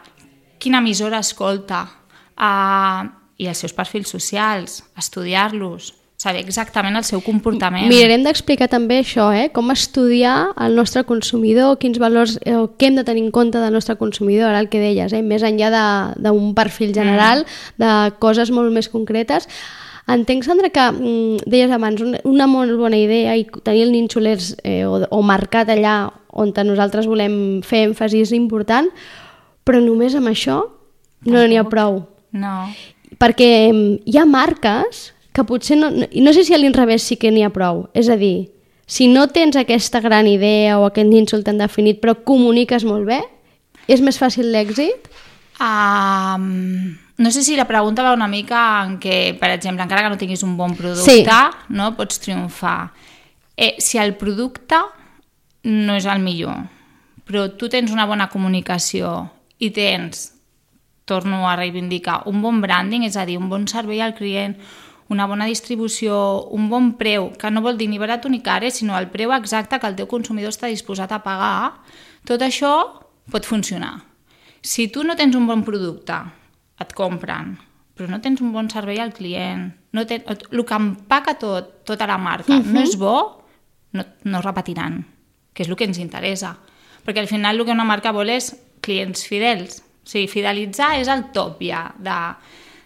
quina 0.59 0.83
emissora 0.83 1.23
escolta, 1.23 1.85
uh, 2.35 3.07
i 3.39 3.47
els 3.47 3.63
seus 3.63 3.73
perfils 3.73 4.11
socials, 4.11 4.83
estudiar-los, 4.99 5.93
saber 6.19 6.41
exactament 6.43 6.99
el 6.99 7.05
seu 7.07 7.21
comportament. 7.23 7.87
Mirarem 7.87 8.25
d'explicar 8.27 8.67
també 8.73 8.99
això, 9.05 9.29
eh? 9.31 9.47
com 9.55 9.71
estudiar 9.71 10.51
el 10.59 10.75
nostre 10.75 11.05
consumidor, 11.07 11.77
quins 11.79 12.01
valors, 12.03 12.35
eh, 12.43 12.57
què 12.75 12.89
hem 12.91 12.99
de 12.99 13.05
tenir 13.07 13.23
en 13.23 13.31
compte 13.31 13.63
del 13.63 13.73
nostre 13.73 13.95
consumidor, 14.01 14.51
ara 14.51 14.65
el 14.65 14.69
que 14.73 14.83
deies, 14.83 15.15
eh? 15.15 15.23
més 15.23 15.47
enllà 15.47 15.71
d'un 16.19 16.51
perfil 16.59 16.91
general, 16.97 17.47
mm. 17.47 17.79
de 17.85 18.19
coses 18.19 18.51
molt 18.51 18.75
més 18.75 18.91
concretes. 18.91 19.47
Entenc, 20.09 20.45
Sandra, 20.47 20.71
que 20.73 20.85
mm, 20.91 21.49
deies 21.51 21.73
abans, 21.75 22.01
una, 22.01 22.21
una 22.25 22.47
molt 22.49 22.73
bona 22.81 22.97
idea 22.97 23.37
i 23.37 23.45
tenir 23.65 23.85
el 23.85 23.93
nínxolers 23.93 24.55
eh, 24.65 24.87
o, 24.89 25.03
o 25.05 25.21
marcat 25.21 25.69
allà 25.75 26.09
on 26.33 26.53
nosaltres 26.65 27.09
volem 27.11 27.61
fer 27.67 27.89
èmfasi 27.89 28.23
és 28.23 28.33
important, 28.33 28.89
però 29.65 29.81
només 29.85 30.15
amb 30.17 30.31
això 30.31 30.63
no 31.27 31.45
n'hi 31.45 31.59
ha 31.59 31.67
prou. 31.69 32.03
No. 32.33 32.69
Perquè 33.21 33.69
mm, 33.73 34.09
hi 34.09 34.17
ha 34.17 34.25
marques 34.25 35.11
que 35.35 35.45
potser 35.45 35.77
no... 35.77 35.91
No 35.93 36.33
sé 36.33 36.45
si 36.45 36.55
a 36.55 36.59
l'inrevés 36.59 37.05
sí 37.05 37.17
que 37.17 37.31
n'hi 37.31 37.45
ha 37.45 37.53
prou. 37.53 37.87
És 37.93 38.09
a 38.09 38.17
dir, 38.17 38.51
si 38.89 39.11
no 39.13 39.29
tens 39.29 39.57
aquesta 39.61 40.01
gran 40.01 40.27
idea 40.27 40.79
o 40.81 40.87
aquest 40.89 41.09
nínxol 41.09 41.45
tan 41.45 41.61
definit 41.61 42.01
però 42.01 42.17
comuniques 42.25 42.87
molt 42.89 43.05
bé, 43.09 43.21
és 43.89 44.01
més 44.05 44.17
fàcil 44.21 44.49
l'èxit? 44.55 45.11
Um, 45.59 46.97
no 47.19 47.31
sé 47.33 47.43
si 47.43 47.57
la 47.57 47.67
pregunta 47.67 48.05
va 48.07 48.15
una 48.15 48.29
mica 48.31 48.85
en 48.85 48.99
què, 49.03 49.35
per 49.41 49.51
exemple, 49.51 49.83
encara 49.83 50.05
que 50.05 50.13
no 50.13 50.21
tinguis 50.21 50.45
un 50.47 50.57
bon 50.57 50.77
producte, 50.79 51.11
sí. 51.11 51.75
no 51.75 51.91
pots 51.99 52.21
triomfar. 52.23 52.93
Eh, 53.57 53.75
si 53.83 53.99
el 53.99 54.15
producte 54.15 54.79
no 55.67 55.97
és 55.99 56.07
el 56.07 56.23
millor, 56.23 56.69
però 57.27 57.49
tu 57.59 57.67
tens 57.69 57.91
una 57.91 58.07
bona 58.07 58.29
comunicació 58.31 59.33
i 59.59 59.73
tens 59.75 60.29
torno 61.09 61.49
a 61.49 61.57
reivindicar, 61.57 62.23
un 62.31 62.43
bon 62.45 62.61
branding, 62.63 63.03
és 63.09 63.17
a 63.17 63.25
dir, 63.27 63.39
un 63.41 63.49
bon 63.51 63.67
servei 63.67 63.99
al 64.05 64.15
client, 64.15 64.55
una 65.09 65.27
bona 65.27 65.49
distribució, 65.49 66.15
un 66.55 66.69
bon 66.71 66.93
preu, 67.01 67.33
que 67.41 67.51
no 67.51 67.65
vol 67.65 67.81
dir 67.81 67.89
ni 67.89 67.99
barat 67.99 68.29
ni 68.29 68.43
car, 68.45 68.63
eh, 68.63 68.71
sinó 68.71 68.99
el 68.99 69.09
preu 69.09 69.33
exacte 69.33 69.81
que 69.81 69.89
el 69.89 69.97
teu 69.97 70.07
consumidor 70.07 70.53
està 70.53 70.69
disposat 70.69 71.11
a 71.13 71.23
pagar, 71.25 71.81
tot 72.29 72.45
això 72.45 73.03
pot 73.33 73.49
funcionar. 73.49 74.05
Si 74.63 74.89
tu 74.89 75.05
no 75.05 75.17
tens 75.17 75.37
un 75.37 75.47
bon 75.47 75.63
producte, 75.65 76.17
et 76.79 76.95
compren, 76.95 77.57
però 77.99 78.09
no 78.11 78.21
tens 78.23 78.41
un 78.45 78.53
bon 78.55 78.69
servei 78.71 79.01
al 79.03 79.13
client, 79.15 79.69
no 79.93 80.07
ten... 80.07 80.25
el 80.29 80.65
que 80.65 80.79
empaca 80.79 81.35
tot, 81.39 81.83
tota 81.89 82.07
la 82.07 82.19
marca, 82.19 82.55
uh 82.55 82.63
-huh. 82.63 82.73
no 82.73 82.81
és 82.81 82.97
bo, 82.97 83.45
no, 83.93 84.05
no 84.25 84.43
repetiran, 84.43 85.05
que 85.53 85.63
és 85.63 85.69
el 85.69 85.77
que 85.77 85.85
ens 85.85 85.99
interessa. 85.99 86.57
Perquè 87.05 87.19
al 87.21 87.29
final 87.29 87.59
el 87.59 87.65
que 87.65 87.73
una 87.73 87.85
marca 87.85 88.13
vol 88.13 88.29
és 88.29 88.55
clients 88.81 89.27
fidels. 89.27 89.81
O 89.81 90.09
sigui, 90.09 90.29
fidelitzar 90.29 90.99
és 91.01 91.09
el 91.09 91.31
top 91.33 91.63
ja 91.63 91.95
de, 91.99 92.19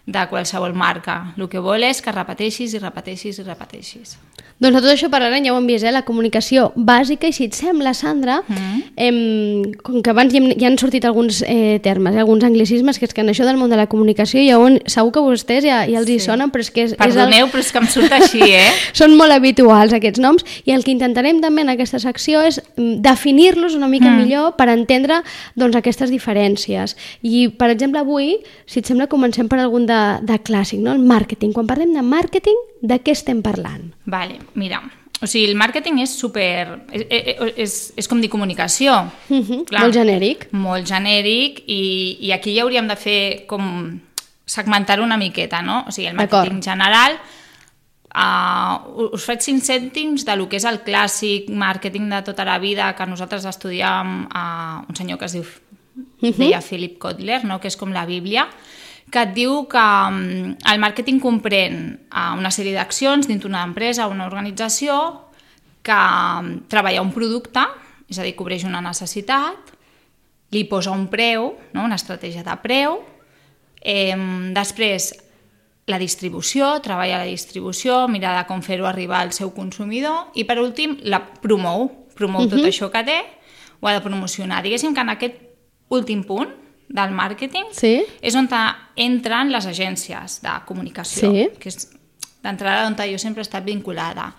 de 0.05 0.27
qualsevol 0.29 0.73
marca. 0.73 1.33
El 1.37 1.47
que 1.49 1.59
vol 1.59 1.83
és 1.83 2.01
que 2.01 2.11
repeteixis 2.11 2.73
i 2.73 2.79
repeteixis 2.79 3.39
i 3.39 3.43
repeteixis. 3.43 4.17
Doncs 4.63 4.77
de 4.77 4.81
tot 4.81 4.93
això 4.93 5.09
parlarem, 5.11 5.43
ja 5.43 5.51
ho 5.53 5.57
hem 5.59 5.67
vist, 5.67 5.83
eh? 5.83 5.91
la 5.91 6.05
comunicació 6.07 6.71
bàsica, 6.75 7.27
i 7.27 7.35
si 7.35 7.49
et 7.49 7.57
sembla, 7.57 7.93
Sandra, 7.97 8.41
mm 8.47 8.83
em, 8.95 9.71
com 9.81 10.01
que 10.03 10.09
abans 10.09 10.33
ja, 10.33 10.39
hem, 10.39 10.51
ja 10.59 10.67
han 10.69 10.77
sortit 10.77 11.05
alguns 11.05 11.41
eh, 11.47 11.79
termes, 11.83 12.15
eh, 12.15 12.21
alguns 12.21 12.43
anglicismes, 12.43 12.99
que 12.99 13.07
és 13.07 13.13
que 13.13 13.23
en 13.23 13.31
això 13.31 13.45
del 13.47 13.57
món 13.57 13.71
de 13.71 13.77
la 13.79 13.87
comunicació 13.89 14.41
ja 14.45 14.59
on, 14.61 14.79
segur 14.89 15.13
que 15.15 15.23
vostès 15.25 15.65
ja, 15.65 15.81
ja 15.89 16.01
els 16.01 16.09
sí. 16.09 16.17
hi 16.17 16.23
sonen, 16.23 16.51
però 16.53 16.65
és 16.65 16.69
que... 16.73 16.85
És, 16.85 16.95
Perdoneu, 16.99 17.47
és 17.47 17.47
el... 17.47 17.51
però 17.53 17.63
és 17.63 17.71
que 17.73 17.81
em 17.81 17.89
surt 17.89 18.15
així, 18.19 18.41
eh? 18.63 18.69
Són 18.93 19.15
molt 19.17 19.33
habituals 19.33 19.95
aquests 19.97 20.21
noms, 20.21 20.45
i 20.69 20.75
el 20.75 20.85
que 20.85 20.93
intentarem 20.93 21.41
també 21.43 21.65
en 21.65 21.73
aquesta 21.73 22.01
secció 22.03 22.43
és 22.45 22.59
mm, 22.61 22.99
definir-los 23.05 23.77
una 23.79 23.89
mica 23.91 24.11
mm. 24.11 24.21
millor 24.21 24.53
per 24.59 24.69
entendre 24.73 25.21
doncs, 25.57 25.77
aquestes 25.79 26.13
diferències. 26.13 26.97
I, 27.25 27.47
per 27.57 27.71
exemple, 27.73 28.03
avui, 28.03 28.37
si 28.69 28.83
et 28.83 28.89
sembla, 28.89 29.09
comencem 29.11 29.49
per 29.49 29.61
algun 29.63 29.87
de, 29.89 30.01
de 30.21 30.37
clàssic, 30.45 30.83
no? 30.83 30.93
el 30.93 31.01
màrqueting. 31.01 31.55
Quan 31.55 31.69
parlem 31.69 31.95
de 31.97 32.05
màrqueting, 32.05 32.61
de 32.83 32.99
què 32.99 33.15
estem 33.15 33.39
parlant? 33.41 33.93
Vale, 34.05 34.32
mira, 34.55 34.81
o 35.21 35.27
sigui, 35.27 35.45
el 35.49 35.55
màrqueting 35.59 36.01
és 36.03 36.15
super... 36.19 36.79
És, 36.91 37.05
és, 37.55 37.75
és 38.03 38.09
com 38.11 38.21
dir 38.21 38.29
comunicació. 38.29 38.95
Uh 39.29 39.39
-huh, 39.39 39.61
Clar, 39.69 39.85
molt 39.85 39.93
genèric. 39.93 40.47
Molt 40.51 40.87
genèric 40.87 41.63
i, 41.67 42.17
i 42.19 42.31
aquí 42.31 42.55
ja 42.55 42.63
hauríem 42.63 42.87
de 42.87 42.95
fer 42.95 43.45
com 43.47 43.99
segmentar 44.45 44.99
una 44.99 45.17
miqueta, 45.17 45.61
no? 45.61 45.85
O 45.87 45.91
sigui, 45.91 46.07
el 46.07 46.15
màrqueting 46.15 46.61
general 46.61 47.17
uh, 48.13 49.09
us 49.13 49.25
faig 49.25 49.41
cinc 49.41 49.63
cèntims 49.65 50.25
de 50.27 50.35
lo 50.37 50.47
que 50.49 50.59
és 50.61 50.67
el 50.69 50.81
clàssic 50.85 51.49
màrqueting 51.49 52.09
de 52.11 52.21
tota 52.25 52.45
la 52.45 52.59
vida 52.61 52.93
que 52.97 53.07
nosaltres 53.09 53.45
estudiàvem 53.49 54.27
a 54.29 54.45
uh, 54.81 54.89
un 54.89 54.95
senyor 54.95 55.19
que 55.19 55.25
es 55.25 55.33
diu 55.33 55.43
uh 55.43 56.03
-huh. 56.21 56.37
deia 56.37 56.61
Philip 56.61 56.97
Kotler, 56.99 57.43
no? 57.45 57.59
que 57.59 57.67
és 57.67 57.77
com 57.77 57.91
la 57.91 58.05
Bíblia, 58.05 58.47
que 59.11 59.21
et 59.21 59.33
diu 59.35 59.63
que 59.69 59.83
mm, 59.83 60.55
el 60.71 60.81
màrqueting 60.81 61.19
comprèn 61.21 61.79
eh, 61.93 62.31
una 62.37 62.51
sèrie 62.53 62.75
d'accions 62.75 63.27
dins 63.29 63.41
d'una 63.43 63.63
empresa 63.67 64.07
o 64.07 64.13
una 64.13 64.27
organització 64.29 64.97
que 65.83 65.93
mm, 65.93 66.67
treballa 66.71 67.03
un 67.03 67.11
producte, 67.15 67.65
és 68.09 68.19
a 68.19 68.25
dir, 68.25 68.35
cobreix 68.37 68.65
una 68.67 68.81
necessitat, 68.83 69.73
li 70.53 70.63
posa 70.69 70.93
un 70.93 71.07
preu, 71.09 71.51
no? 71.73 71.85
una 71.85 71.97
estratègia 71.99 72.45
de 72.45 72.55
preu, 72.61 72.99
eh, 73.81 74.15
després 74.55 75.11
la 75.85 75.99
distribució, 75.99 76.69
treballa 76.79 77.19
la 77.19 77.27
distribució, 77.27 78.05
mira 78.07 78.31
de 78.37 78.45
com 78.47 78.61
fer-ho 78.63 78.87
arribar 78.87 79.19
al 79.19 79.33
seu 79.35 79.51
consumidor 79.51 80.31
i 80.39 80.45
per 80.47 80.61
últim 80.61 80.95
la 81.03 81.19
promou, 81.19 81.89
promou 82.15 82.43
uh 82.43 82.47
-huh. 82.47 82.55
tot 82.55 82.65
això 82.65 82.89
que 82.91 83.03
té, 83.03 83.19
ho 83.81 83.87
ha 83.87 83.93
de 83.93 84.01
promocionar. 84.01 84.63
Diguéssim 84.63 84.93
que 84.93 85.01
en 85.01 85.09
aquest 85.09 85.35
últim 85.89 86.23
punt 86.23 86.62
del 86.93 87.13
màrqueting 87.15 87.71
sí. 87.73 87.95
és 88.21 88.35
on 88.37 88.47
entren 88.95 89.51
les 89.51 89.65
agències 89.65 90.41
de 90.43 90.53
comunicació, 90.67 91.31
sí. 91.33 91.47
que 91.59 91.71
és 91.73 91.89
d'entrada 92.43 92.85
on 92.87 92.95
jo 93.09 93.17
sempre 93.17 93.41
he 93.41 93.47
estat 93.47 93.65
vinculada. 93.65 94.33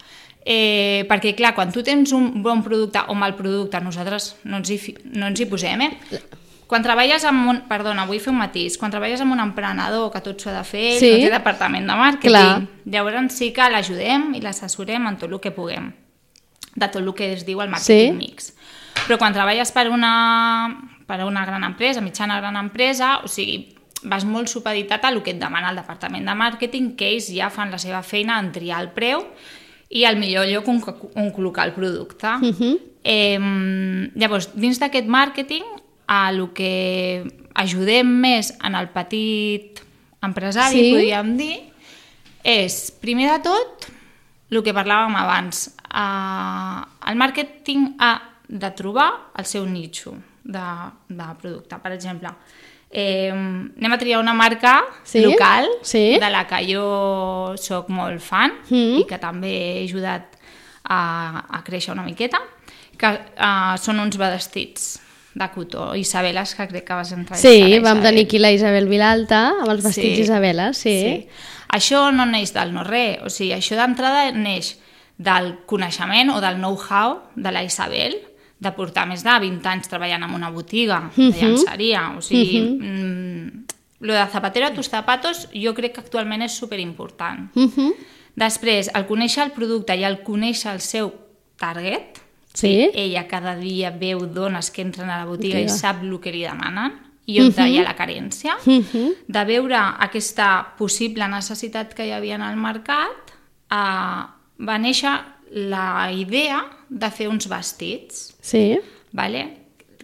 Eh, 0.44 1.06
perquè, 1.08 1.32
clar, 1.34 1.54
quan 1.56 1.73
tu 1.73 1.82
tens 1.82 2.12
un 2.12 2.42
bon 2.44 2.62
producte 2.62 3.00
o 3.08 3.14
mal 3.14 3.34
producte, 3.34 3.80
nosaltres 3.80 4.37
no 4.44 4.61
ens 4.61 4.70
hi, 4.70 4.78
no 5.16 5.26
ens 5.32 5.40
hi 5.40 5.46
posem, 5.49 5.80
eh? 5.80 6.20
Quan 6.68 6.84
treballes 6.84 7.25
amb 7.28 7.49
un... 7.49 7.61
Perdona, 7.68 8.04
vull 8.08 8.20
fer 8.20 8.32
un 8.32 8.40
matís. 8.40 8.76
Quan 8.80 8.92
treballes 8.92 9.20
amb 9.25 9.32
un 9.32 9.40
emprenedor 9.40 10.11
que 10.12 10.20
tot 10.25 10.40
s'ho 10.40 10.52
ha 10.52 10.58
de 10.58 10.64
fer, 10.68 10.87
sí. 11.00 11.11
no 11.11 11.25
té 11.25 11.32
departament 11.32 11.88
de 11.88 11.96
màrqueting, 11.96 12.68
llavors 12.92 13.37
sí 13.37 13.50
que 13.56 13.68
l'ajudem 13.73 14.32
i 14.37 14.44
l'assessorem 14.44 15.08
en 15.08 15.18
tot 15.20 15.32
el 15.32 15.40
que 15.40 15.52
puguem, 15.56 15.90
de 16.75 16.88
tot 16.88 17.00
el 17.02 17.12
que 17.16 17.32
es 17.38 17.44
diu 17.49 17.64
el 17.64 17.73
màrqueting 17.73 18.12
sí. 18.12 18.20
mix. 18.20 18.52
Però 19.04 19.18
quan 19.20 19.34
treballes 19.37 19.73
per 19.75 19.88
una, 19.92 20.12
per 21.06 21.20
a 21.20 21.26
una 21.26 21.44
gran 21.44 21.64
empresa, 21.64 22.00
mitjana 22.00 22.40
gran 22.40 22.56
empresa, 22.56 23.18
o 23.25 23.28
sigui, 23.28 23.75
vas 24.04 24.25
molt 24.28 24.50
supeditat 24.52 25.04
a 25.04 25.12
el 25.12 25.23
que 25.25 25.32
et 25.32 25.40
demana 25.40 25.70
el 25.73 25.80
departament 25.80 26.26
de 26.28 26.34
màrqueting, 26.37 26.92
que 26.96 27.08
ells 27.14 27.30
ja 27.32 27.50
fan 27.50 27.73
la 27.73 27.80
seva 27.80 28.02
feina 28.04 28.38
en 28.40 28.50
triar 28.52 28.82
el 28.84 28.90
preu 28.96 29.25
i 29.94 30.04
el 30.04 30.18
millor 30.20 30.49
lloc 30.50 30.68
on, 30.68 30.80
on 31.14 31.30
col·locar 31.32 31.68
el 31.68 31.75
producte. 31.76 32.28
Uh 32.28 32.50
mhm. 32.50 32.54
-huh. 32.61 32.78
eh, 33.04 34.11
llavors, 34.14 34.50
dins 34.54 34.78
d'aquest 34.78 35.06
màrqueting, 35.06 35.64
a 36.06 36.30
el 36.30 36.52
que 36.52 37.25
ajudem 37.54 38.06
més 38.06 38.54
en 38.62 38.75
el 38.75 38.88
petit 38.88 39.80
empresari, 40.23 40.78
sí. 40.78 40.90
podríem 40.92 41.37
dir, 41.37 41.61
és, 42.42 42.92
primer 43.00 43.30
de 43.32 43.42
tot, 43.42 43.88
el 44.50 44.62
que 44.62 44.75
parlàvem 44.75 45.16
abans, 45.16 45.75
eh, 45.88 47.11
el 47.11 47.16
màrqueting 47.16 47.96
ha 47.99 48.20
de 48.49 48.70
trobar 48.70 49.32
el 49.38 49.44
seu 49.44 49.64
nitxo 49.64 50.14
de, 50.44 50.68
de 51.08 51.28
producte. 51.40 51.80
Per 51.82 51.92
exemple, 51.96 52.30
eh, 52.90 53.32
anem 53.32 53.96
a 53.96 53.98
triar 53.98 54.20
una 54.22 54.34
marca 54.36 54.76
sí? 55.02 55.24
local 55.24 55.68
sí? 55.82 56.18
de 56.20 56.30
la 56.30 56.44
que 56.46 56.62
jo 56.68 57.54
sóc 57.58 57.90
molt 57.90 58.22
fan 58.22 58.54
mm. 58.68 59.00
i 59.02 59.06
que 59.08 59.18
també 59.18 59.54
he 59.56 59.72
ajudat 59.84 60.36
a, 60.84 61.00
a 61.48 61.62
créixer 61.64 61.94
una 61.94 62.04
miqueta, 62.04 62.38
que 63.00 63.10
uh, 63.10 63.74
són 63.80 64.02
uns 64.02 64.18
vestits 64.20 64.92
de 65.34 65.48
cotó, 65.50 65.88
Isabeles, 65.98 66.52
que 66.54 66.68
crec 66.70 66.84
que 66.86 66.94
vas 66.94 67.10
entrar. 67.16 67.38
Sí, 67.40 67.80
vam 67.82 68.02
tenir 68.04 68.28
aquí 68.28 68.38
la 68.38 68.52
Isabel 68.54 68.86
Vilalta 68.86 69.48
amb 69.64 69.72
els 69.72 69.82
vestits 69.82 70.20
sí, 70.20 70.26
Isabeles, 70.28 70.78
sí. 70.78 70.94
sí. 71.02 71.54
Això 71.74 72.06
no 72.14 72.28
neix 72.30 72.52
del 72.54 72.70
no-res, 72.76 73.24
o 73.26 73.32
sigui, 73.32 73.56
això 73.56 73.74
d'entrada 73.80 74.28
neix 74.36 74.76
del 75.18 75.54
coneixement 75.66 76.30
o 76.34 76.38
del 76.42 76.60
know-how 76.60 77.18
de 77.34 77.50
la 77.50 77.64
Isabel, 77.66 78.14
de 78.64 78.73
portar 78.73 79.04
més 79.06 79.23
de 79.25 79.35
20 79.44 79.68
anys 79.71 79.90
treballant 79.92 80.25
en 80.26 80.35
una 80.35 80.50
botiga 80.50 80.99
uh 80.99 81.11
-huh. 81.11 81.30
de 81.30 81.37
mhm. 81.37 81.40
llançaria. 81.40 82.02
O 82.16 82.21
sigui, 82.21 82.61
uh 82.61 82.66
-huh. 82.66 82.83
mm, 82.83 83.64
lo 84.00 84.14
de 84.14 84.26
zapatero 84.26 84.66
a 84.66 84.75
tus 84.75 84.90
zapatos 84.90 85.49
jo 85.52 85.75
crec 85.75 85.94
que 85.94 86.00
actualment 86.00 86.42
és 86.42 86.52
superimportant. 86.52 87.50
Uh 87.54 87.71
-huh. 87.71 87.94
Després, 88.35 88.90
el 88.94 89.06
conèixer 89.06 89.44
el 89.44 89.52
producte 89.52 89.94
i 89.97 90.04
el 90.04 90.23
conèixer 90.23 90.73
el 90.73 90.80
seu 90.80 91.12
target, 91.56 92.18
sí. 92.52 92.90
ella 92.94 93.28
cada 93.28 93.54
dia 93.56 93.90
veu 93.90 94.26
dones 94.26 94.71
que 94.71 94.83
entren 94.83 95.11
a 95.11 95.18
la 95.18 95.25
botiga 95.25 95.59
Botiga. 95.59 95.75
i 95.75 95.78
sap 95.78 96.02
el 96.02 96.18
que 96.21 96.33
li 96.33 96.42
demanen, 96.42 96.92
i 97.26 97.40
on 97.40 97.47
uh 97.49 97.52
-huh. 97.52 97.68
hi 97.68 97.78
ha 97.78 97.83
la 97.83 97.97
carència, 97.97 98.56
uh 98.66 98.83
-huh. 98.83 99.14
de 99.26 99.44
veure 99.44 99.76
aquesta 99.99 100.75
possible 100.76 101.28
necessitat 101.28 101.94
que 101.94 102.06
hi 102.06 102.12
havia 102.12 102.35
en 102.35 102.42
el 102.42 102.56
mercat, 102.56 103.33
eh, 103.71 104.23
va 104.59 104.78
néixer 104.78 105.21
la 105.50 106.11
idea 106.12 106.64
de 106.94 107.10
fer 107.10 107.26
uns 107.30 107.48
vestits. 107.50 108.28
Sí. 108.44 108.78
Vale? 109.14 109.44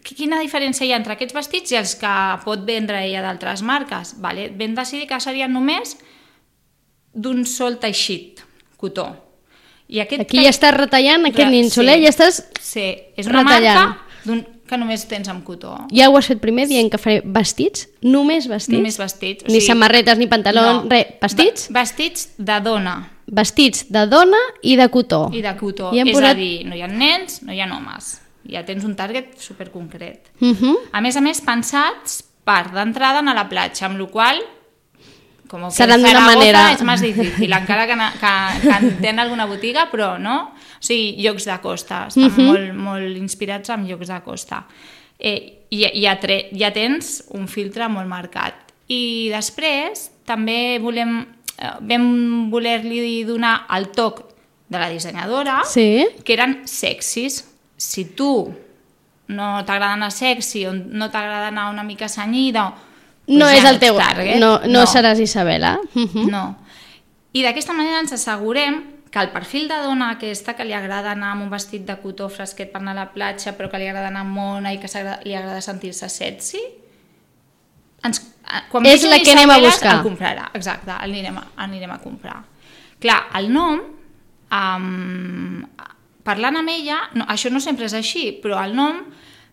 Quina 0.03 0.39
diferència 0.41 0.87
hi 0.89 0.93
ha 0.95 0.99
entre 0.99 1.15
aquests 1.15 1.37
vestits 1.37 1.75
i 1.75 1.79
els 1.79 1.95
que 2.01 2.13
pot 2.45 2.63
vendre 2.67 3.03
ella 3.07 3.21
d'altres 3.27 3.63
marques? 3.63 4.15
Vale? 4.23 4.49
Vam 4.59 4.75
decidir 4.79 5.07
que 5.11 5.19
serien 5.23 5.53
només 5.55 5.97
d'un 7.13 7.45
sol 7.47 7.77
teixit, 7.83 8.41
cotó. 8.81 9.09
I 9.91 10.01
aquest 10.05 10.23
Aquí 10.23 10.39
ja 10.45 10.53
estàs 10.55 10.77
retallant 10.77 11.27
aquest 11.27 11.51
ninxoler, 11.51 11.97
sí, 11.99 12.05
ja 12.07 12.11
estàs 12.15 12.37
Sí, 12.63 12.87
és 13.19 13.27
una 13.27 13.43
retallant. 13.43 13.91
marca 13.91 14.37
que 14.71 14.79
només 14.79 15.05
tens 15.11 15.29
amb 15.33 15.43
cotó. 15.47 15.75
Ja 15.95 16.09
ho 16.09 16.17
has 16.19 16.31
fet 16.31 16.41
primer 16.43 16.69
dient 16.71 16.91
que 16.93 17.01
faré 17.01 17.19
vestits, 17.25 17.89
només 18.07 18.47
vestits. 18.51 18.77
Només 18.77 18.99
vestits. 19.01 19.45
O 19.45 19.49
sigui, 19.49 19.59
ni 19.59 19.67
samarretes, 19.67 20.21
ni 20.21 20.31
pantalons, 20.31 20.85
no. 20.87 20.93
res. 20.93 21.17
Vestits? 21.21 21.67
Va, 21.69 21.83
vestits 21.83 22.29
de 22.39 22.61
dona. 22.65 22.97
Vestits 23.31 23.85
de 23.93 24.07
dona 24.11 24.41
i 24.63 24.77
de 24.79 24.89
cotó. 24.91 25.27
I 25.35 25.43
de 25.45 25.55
cotó. 25.59 25.91
I 25.95 26.05
és 26.05 26.13
posat... 26.15 26.33
a 26.33 26.39
dir, 26.39 26.55
no 26.67 26.79
hi 26.79 26.85
ha 26.87 26.91
nens, 26.91 27.41
no 27.47 27.55
hi 27.55 27.61
ha 27.63 27.69
homes. 27.75 28.17
Ja 28.51 28.65
tens 28.67 28.87
un 28.89 28.97
target 28.97 29.37
superconcret. 29.39 30.33
Uh 30.41 30.55
-huh. 30.55 30.77
A 30.93 31.01
més 31.01 31.17
a 31.17 31.21
més, 31.21 31.41
pensats 31.41 32.23
per 32.45 32.71
d'entrada 32.73 33.21
a 33.21 33.35
la 33.35 33.49
platja, 33.49 33.87
amb 33.87 34.01
la 34.01 34.07
qual 34.07 34.41
com 35.51 35.67
que 35.67 35.75
Seran 35.75 36.05
d'una 36.05 36.23
manera... 36.23 36.69
és 36.73 36.83
més 36.87 37.03
difícil, 37.03 37.53
encara 37.53 37.89
que, 37.91 37.97
que, 38.21 38.35
que 38.63 38.77
en 38.77 38.91
tenen 39.03 39.25
alguna 39.25 39.49
botiga, 39.51 39.89
però 39.91 40.15
no 40.23 40.37
o 40.81 40.85
sigui, 40.87 41.17
llocs 41.21 41.45
de 41.45 41.59
costa, 41.61 42.07
estan 42.09 42.25
uh 42.25 42.31
mhm. 42.31 42.39
-huh. 42.39 42.47
molt, 42.47 42.75
molt 42.75 43.17
inspirats 43.19 43.69
en 43.71 43.87
llocs 43.89 44.09
de 44.09 44.21
costa. 44.23 44.65
Eh, 45.19 45.67
i, 45.71 45.85
ja, 46.03 46.19
tre, 46.19 46.49
ja 46.57 46.73
tens 46.73 47.25
un 47.29 47.47
filtre 47.49 47.89
molt 47.89 48.09
marcat. 48.09 48.55
I 48.89 49.31
després 49.31 50.11
també 50.25 50.79
volem, 50.81 51.27
eh, 51.59 51.75
vam 51.81 52.51
voler-li 52.51 53.25
donar 53.25 53.67
el 53.77 53.91
toc 53.91 54.25
de 54.69 54.79
la 54.79 54.89
dissenyadora, 54.89 55.63
sí. 55.65 56.07
que 56.25 56.33
eren 56.33 56.63
sexis. 56.65 57.45
Si 57.77 58.05
tu 58.15 58.55
no 59.29 59.65
t'agrada 59.65 59.93
anar 59.93 60.11
sexy 60.11 60.67
o 60.67 60.73
no 60.73 61.11
t'agrada 61.11 61.49
anar 61.49 61.71
una 61.71 61.83
mica 61.83 62.09
senyida 62.09 62.75
No 63.31 63.49
és 63.49 63.65
el 63.65 63.79
teu... 63.79 63.97
target. 63.99 64.39
No, 64.43 64.59
no, 64.67 64.87
seràs 64.91 65.21
Isabela. 65.23 65.79
Uh 65.95 66.07
-huh. 66.07 66.31
No. 66.31 66.57
I 67.33 67.43
d'aquesta 67.43 67.73
manera 67.73 68.01
ens 68.01 68.13
assegurem 68.13 68.83
que 69.11 69.19
el 69.19 69.31
perfil 69.31 69.69
de 69.69 69.77
dona 69.83 70.11
aquesta 70.11 70.55
que 70.55 70.65
li 70.65 70.73
agrada 70.73 71.13
anar 71.13 71.33
amb 71.33 71.43
un 71.43 71.51
vestit 71.51 71.87
de 71.87 71.97
cotó 72.01 72.29
fresquet 72.29 72.71
per 72.73 72.81
anar 72.81 72.93
a 72.93 73.01
la 73.05 73.13
platja, 73.13 73.57
però 73.59 73.71
que 73.71 73.79
li 73.79 73.89
agrada 73.89 74.09
anar 74.09 74.25
mona 74.25 74.73
i 74.73 74.79
que 74.79 74.89
s'agrada- 74.89 75.23
li 75.25 75.35
agrada 75.35 75.61
sentir-se 75.61 76.09
sexy, 76.09 76.61
ens, 78.05 78.21
eh, 78.45 78.63
quan 78.71 78.87
És 78.87 79.03
la 79.03 79.19
que 79.19 79.33
anem 79.33 79.51
a 79.51 79.59
buscar. 79.59 79.97
El 79.97 80.05
comprarà, 80.07 80.51
exacte, 80.55 80.91
el 80.91 81.11
anirem 81.11 81.39
a, 81.39 81.47
anirem 81.57 81.91
a 81.91 81.99
comprar. 81.99 82.45
Clar, 83.01 83.27
el 83.35 83.53
nom, 83.53 83.81
um, 84.53 85.67
parlant 86.23 86.57
amb 86.57 86.69
ella, 86.69 87.01
no, 87.15 87.25
això 87.27 87.51
no 87.51 87.61
sempre 87.61 87.87
és 87.87 87.95
així, 87.95 88.41
però 88.43 88.63
el 88.65 88.75
nom 88.77 89.05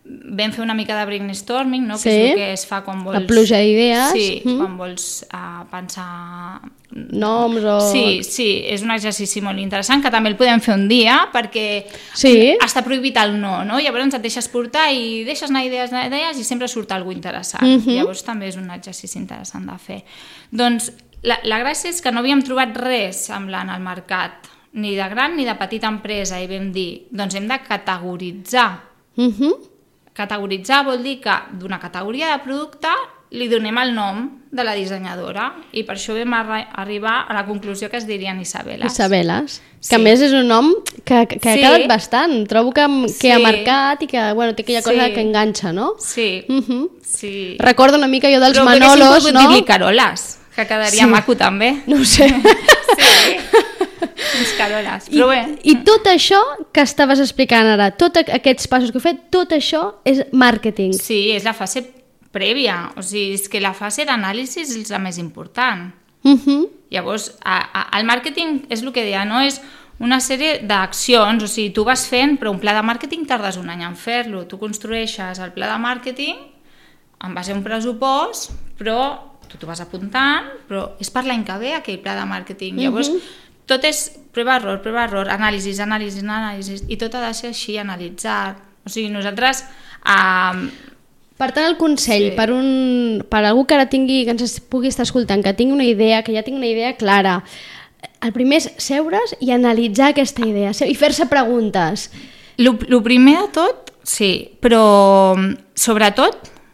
vam 0.09 0.51
fer 0.53 0.61
una 0.63 0.73
mica 0.73 0.97
de 0.99 1.05
brainstorming, 1.05 1.85
no? 1.87 1.95
que 1.95 2.01
Sí. 2.01 2.09
és 2.09 2.29
el 2.31 2.35
que 2.37 2.53
es 2.53 2.65
fa 2.65 2.81
quan 2.83 3.03
vols... 3.03 3.25
pluja 3.27 3.57
d'idees. 3.59 4.11
Sí, 4.13 4.41
Mm. 4.45 4.57
quan 4.57 4.77
vols 4.77 5.25
uh, 5.33 5.65
pensar 5.69 6.61
Noms 6.91 7.63
o... 7.63 7.79
Sí, 7.91 8.23
sí, 8.23 8.63
és 8.65 8.81
un 8.81 8.91
exercici 8.91 9.41
molt 9.43 9.59
interessant 9.59 10.01
que 10.01 10.09
també 10.09 10.29
el 10.31 10.37
podem 10.39 10.61
fer 10.63 10.73
un 10.75 10.87
dia 10.87 11.27
perquè 11.33 11.85
Sí. 12.15 12.55
està 12.63 12.81
prohibit 12.83 13.17
el 13.17 13.35
no, 13.41 13.63
no? 13.67 13.79
Llavors 13.79 14.15
et 14.15 14.21
deixes 14.23 14.47
portar 14.47 14.87
i 14.93 15.23
deixes 15.27 15.49
anar 15.51 15.65
idees, 15.67 15.91
anar 15.91 16.07
idees 16.07 16.39
i 16.39 16.43
sempre 16.47 16.67
surt 16.67 16.91
alguna 16.95 17.17
interessant. 17.17 17.63
Mhm. 17.67 17.97
Llavors 17.99 18.23
també 18.23 18.47
és 18.47 18.55
un 18.55 18.69
exercici 18.71 19.17
interessant 19.19 19.65
de 19.69 19.77
fer. 19.77 20.03
Doncs 20.51 20.91
la, 21.23 21.39
la 21.43 21.59
gràcia 21.59 21.89
és 21.89 22.01
que 22.01 22.11
no 22.11 22.19
havíem 22.19 22.41
trobat 22.41 22.75
res 22.77 23.25
semblant 23.27 23.69
al 23.69 23.81
mercat, 23.81 24.47
ni 24.73 24.95
de 24.95 25.09
gran 25.09 25.35
ni 25.35 25.43
de 25.45 25.55
petita 25.55 25.87
empresa, 25.87 26.39
i 26.41 26.47
vam 26.47 26.71
dir, 26.71 27.07
doncs 27.11 27.35
hem 27.35 27.47
de 27.47 27.59
categoritzar. 27.67 28.83
Uh 29.17 29.25
-huh. 29.33 29.66
Categoritzar 30.17 30.83
vol 30.87 31.03
dir 31.05 31.19
que 31.21 31.35
d'una 31.59 31.77
categoria 31.79 32.31
de 32.33 32.39
producte 32.43 32.89
li 33.37 33.49
donem 33.51 33.75
el 33.77 33.89
nom 33.93 34.21
de 34.55 34.63
la 34.63 34.71
dissenyadora 34.73 35.49
i 35.75 35.83
per 35.83 35.97
això 35.97 36.13
vam 36.15 36.31
arri- 36.33 36.65
arribar 36.79 37.25
a 37.27 37.33
la 37.35 37.43
conclusió 37.45 37.89
que 37.91 37.97
es 37.99 38.07
dirien 38.07 38.39
Isabeles. 38.41 38.93
Isabeles. 38.93 39.61
Sí. 39.81 39.89
Que 39.89 39.95
a 39.97 39.99
més 39.99 40.21
és 40.23 40.31
un 40.33 40.47
nom 40.47 40.71
que, 41.03 41.27
que 41.27 41.37
Sí. 41.43 41.49
ha 41.63 41.73
quedat 41.75 41.87
bastant. 41.91 42.47
Trobo 42.47 42.71
que, 42.71 42.85
que 43.19 43.33
ha 43.33 43.37
Sí. 43.37 43.43
marcat 43.43 44.01
i 44.03 44.07
que 44.07 44.31
bueno, 44.33 44.55
té 44.55 44.63
aquella 44.63 44.81
cosa 44.81 45.05
Sí. 45.05 45.13
que 45.13 45.21
enganxa, 45.21 45.71
no? 45.73 45.93
Sí, 45.99 46.45
Uh 46.49 46.61
-huh. 46.63 46.89
sí. 47.03 47.57
Recordo 47.59 47.97
una 47.97 48.07
mica 48.07 48.27
jo 48.33 48.39
dels 48.39 48.57
Però 48.57 48.63
Manolos, 48.63 49.31
no? 49.33 49.39
dir-li 49.41 49.63
Caroles, 49.65 50.39
que 50.55 50.65
quedaria 50.65 51.03
Sí. 51.03 51.09
maco 51.09 51.35
també. 51.35 51.83
No 51.85 52.03
sé. 52.05 52.27
Sí, 52.97 53.36
uns 54.01 54.53
Caroles. 54.57 55.07
I, 55.09 55.17
Però 55.17 55.27
bé, 55.29 55.41
I 55.63 55.75
tot 55.87 56.07
això 56.11 56.39
que 56.73 56.81
estaves 56.85 57.21
explicant 57.23 57.65
ara, 57.75 57.91
tots 57.91 58.23
aquests 58.25 58.67
passos 58.71 58.91
que 58.91 58.99
heu 58.99 59.05
fet, 59.05 59.27
tot 59.33 59.53
això 59.55 59.83
és 60.05 60.23
màrqueting. 60.31 60.93
sí, 60.93 61.31
és 61.35 61.43
la 61.47 61.53
fase 61.57 61.85
prèvia. 62.31 62.91
O 62.97 63.01
sigui, 63.01 63.33
és 63.37 63.47
que 63.49 63.61
la 63.63 63.73
fase 63.73 64.05
d'anàlisi 64.05 64.61
és 64.65 64.91
la 64.93 64.99
més 64.99 65.17
important. 65.17 65.91
Uh 66.23 66.37
-huh. 66.37 66.69
Llavors, 66.89 67.31
a, 67.43 67.57
a, 67.57 67.99
el 67.99 68.05
màrqueting 68.05 68.65
és 68.69 68.81
el 68.81 68.91
que 68.91 69.03
deia, 69.03 69.25
no? 69.25 69.41
És 69.41 69.61
una 69.99 70.19
sèrie 70.19 70.61
d'accions, 70.61 71.43
o 71.43 71.47
sigui, 71.47 71.71
tu 71.73 71.83
vas 71.83 72.07
fent, 72.07 72.37
però 72.39 72.51
un 72.51 72.59
pla 72.59 72.73
de 72.73 72.83
màrqueting 72.85 73.25
tardes 73.25 73.57
un 73.57 73.69
any 73.69 73.83
en 73.83 73.95
fer-lo. 73.95 74.45
Tu 74.45 74.57
construeixes 74.57 75.39
el 75.39 75.51
pla 75.53 75.67
de 75.71 75.77
màrqueting 75.81 76.37
en 77.25 77.33
base 77.33 77.51
a 77.51 77.55
un 77.55 77.63
pressupost, 77.63 78.51
però 78.77 79.17
tu 79.47 79.57
t'ho 79.57 79.67
vas 79.67 79.81
apuntant, 79.81 80.45
però 80.67 80.91
és 80.99 81.09
per 81.09 81.23
l'any 81.25 81.43
que 81.47 81.57
ve 81.57 81.73
aquell 81.73 81.99
pla 82.03 82.15
de 82.15 82.25
màrqueting. 82.25 82.77
Llavors, 82.77 83.09
tot 83.67 83.83
és 83.87 84.03
prova, 84.33 84.57
error, 84.61 84.81
prova, 84.83 85.05
error, 85.07 85.29
anàlisis, 85.33 85.79
anàlisis, 85.83 86.23
anàlisis, 86.23 86.83
i 86.87 86.97
tot 86.99 87.15
ha 87.17 87.25
de 87.27 87.33
ser 87.37 87.51
així, 87.53 87.77
analitzat. 87.81 88.59
O 88.85 88.89
sigui, 88.89 89.09
nosaltres... 89.13 89.65
Eh, 90.07 90.67
Per 91.37 91.51
tant, 91.53 91.67
el 91.69 91.75
consell 91.77 92.31
Sí. 92.31 92.35
per, 92.35 92.47
un, 92.49 93.19
per 93.29 93.43
algú 93.45 93.67
que 93.69 93.75
ara 93.75 93.85
tingui, 93.91 94.23
que 94.25 94.33
ens 94.33 94.55
pugui 94.71 94.89
estar 94.89 95.03
escoltant, 95.05 95.43
que 95.45 95.53
tingui 95.53 95.75
una 95.75 95.85
idea, 95.85 96.23
que 96.25 96.33
ja 96.33 96.41
tingui 96.41 96.63
una 96.63 96.71
idea 96.71 96.95
clara, 96.97 97.43
el 98.25 98.33
primer 98.33 98.57
és 98.57 98.71
seure's 98.81 99.35
i 99.39 99.51
analitzar 99.53 100.09
aquesta 100.15 100.41
idea 100.41 100.71
i 100.73 100.95
fer-se 100.97 101.27
preguntes. 101.29 102.07
Lo, 102.57 102.73
lo 102.89 103.03
primer 103.05 103.35
de 103.43 103.51
tot, 103.53 103.91
sí, 104.01 104.49
però 104.59 105.35
mm, 105.37 105.77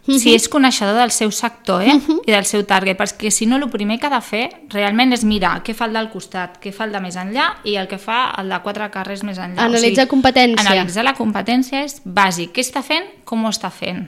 sobretot 0.04 0.22
si 0.22 0.34
és 0.36 0.48
coneixedor 0.52 0.98
del 1.00 1.12
seu 1.12 1.32
sector 1.32 1.82
eh? 1.82 1.94
i 2.28 2.32
del 2.32 2.44
seu 2.46 2.66
target, 2.68 2.98
perquè 3.00 3.32
si 3.32 3.46
no 3.48 3.56
el 3.56 3.70
primer 3.72 4.00
que 4.00 4.08
ha 4.08 4.10
de 4.14 4.22
fer 4.22 4.50
realment 4.70 5.14
és 5.16 5.24
mirar 5.24 5.62
què 5.64 5.74
fa 5.74 5.86
el 5.88 5.94
del 5.94 6.10
costat, 6.12 6.58
què 6.60 6.74
fa 6.76 6.84
el 6.86 6.92
de 6.92 7.00
més 7.00 7.16
enllà 7.16 7.46
i 7.64 7.78
el 7.80 7.88
que 7.88 7.98
fa 7.98 8.34
el 8.42 8.50
de 8.52 8.60
quatre 8.66 8.90
carrers 8.92 9.24
més 9.24 9.38
enllà. 9.40 9.64
Analitzar 9.64 10.08
competència. 10.12 10.60
Analitzar 10.66 11.04
la 11.08 11.14
competència 11.16 11.84
és 11.86 12.02
bàsic. 12.04 12.52
Què 12.52 12.62
està 12.62 12.84
fent? 12.84 13.06
Com 13.24 13.46
ho 13.46 13.50
està 13.50 13.72
fent? 13.72 14.04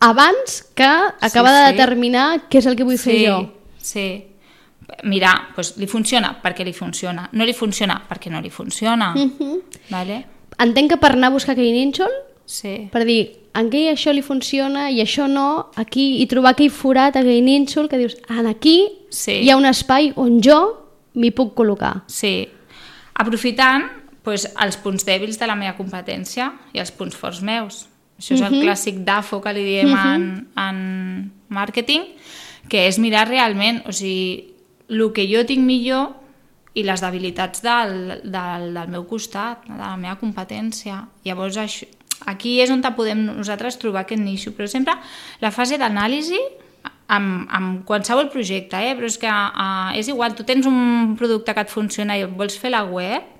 Abans 0.00 0.62
que 0.74 0.84
acabar 1.20 1.50
Sí, 1.50 1.58
de 1.58 1.66
sí. 1.66 1.72
determinar 1.76 2.26
què 2.50 2.58
és 2.60 2.66
el 2.66 2.76
que 2.76 2.84
vull 2.84 2.98
fer 2.98 3.14
sí, 3.18 3.24
jo. 3.26 3.38
Sí. 3.78 4.06
Mirar, 5.08 5.34
doncs 5.56 5.74
li 5.80 5.86
funciona 5.88 6.34
perquè 6.42 6.64
li 6.66 6.74
funciona. 6.76 7.28
No 7.32 7.44
li 7.48 7.54
funciona 7.56 7.96
perquè 8.08 8.30
no 8.30 8.40
li 8.40 8.50
funciona. 8.50 9.14
Mhm. 9.14 9.58
vale? 9.90 10.24
Entenc 10.58 10.90
que 10.92 10.96
per 10.98 11.12
anar 11.12 11.28
a 11.28 11.34
buscar 11.34 11.52
aquell 11.52 11.72
nínxol, 11.72 12.10
Sí. 12.46 12.88
per 12.92 13.04
dir, 13.04 13.43
en 13.54 13.70
què 13.70 13.84
això 13.92 14.12
li 14.14 14.22
funciona 14.22 14.88
i 14.90 15.00
això 15.02 15.28
no, 15.30 15.70
aquí, 15.80 16.20
i 16.22 16.26
trobar 16.30 16.54
aquell 16.54 16.72
forat, 16.74 17.16
aquell 17.16 17.44
nínxol, 17.44 17.88
que 17.88 18.00
dius, 18.00 18.16
en 18.28 18.48
aquí 18.50 18.78
Sí. 19.14 19.40
hi 19.44 19.50
ha 19.50 19.56
un 19.56 19.66
espai 19.66 20.12
on 20.16 20.40
jo 20.42 20.58
m'hi 21.14 21.30
puc 21.30 21.54
col·locar. 21.54 22.02
Sí, 22.10 22.48
aprofitant 23.14 23.86
doncs, 24.24 24.48
els 24.58 24.78
punts 24.80 25.04
dèbils 25.06 25.38
de 25.38 25.46
la 25.46 25.54
meva 25.54 25.76
competència 25.76 26.50
i 26.72 26.80
els 26.82 26.90
punts 26.90 27.14
forts 27.14 27.42
meus. 27.44 27.84
Això 28.18 28.34
és 28.36 28.42
el 28.46 28.60
clàssic 28.62 29.02
DAFO 29.04 29.40
que 29.42 29.52
li 29.52 29.64
diem 29.66 29.90
en, 29.94 30.26
en 30.56 30.76
màrqueting, 31.50 32.04
que 32.70 32.86
és 32.88 32.98
mirar 33.02 33.26
realment, 33.28 33.82
o 33.86 33.92
sigui, 33.92 34.52
el 34.88 35.02
que 35.12 35.26
jo 35.28 35.42
tinc 35.46 35.64
millor 35.66 36.12
i 36.74 36.82
les 36.86 37.02
debilitats 37.02 37.62
del, 37.62 38.20
del, 38.24 38.70
del 38.74 38.88
meu 38.90 39.04
costat, 39.06 39.66
de 39.68 39.78
la 39.78 39.96
meva 40.00 40.16
competència. 40.18 41.04
Llavors, 41.26 41.58
això, 41.60 41.86
aquí 42.26 42.60
és 42.60 42.70
on 42.70 42.82
podem 42.96 43.24
nosaltres 43.26 43.78
trobar 43.78 44.04
aquest 44.04 44.22
nicho, 44.22 44.52
però 44.52 44.68
sempre 44.70 44.94
la 45.40 45.50
fase 45.50 45.78
d'anàlisi 45.78 46.40
amb, 47.08 47.46
amb 47.50 47.84
qualsevol 47.86 48.30
projecte, 48.32 48.76
eh? 48.76 48.94
però 48.96 49.08
és 49.08 49.18
que 49.20 49.30
uh, 49.30 49.92
és 49.96 50.08
igual, 50.08 50.34
tu 50.34 50.44
tens 50.44 50.66
un 50.66 51.14
producte 51.18 51.54
que 51.54 51.64
et 51.64 51.72
funciona 51.72 52.16
i 52.18 52.24
vols 52.24 52.56
fer 52.58 52.72
la 52.72 52.84
web, 52.84 53.30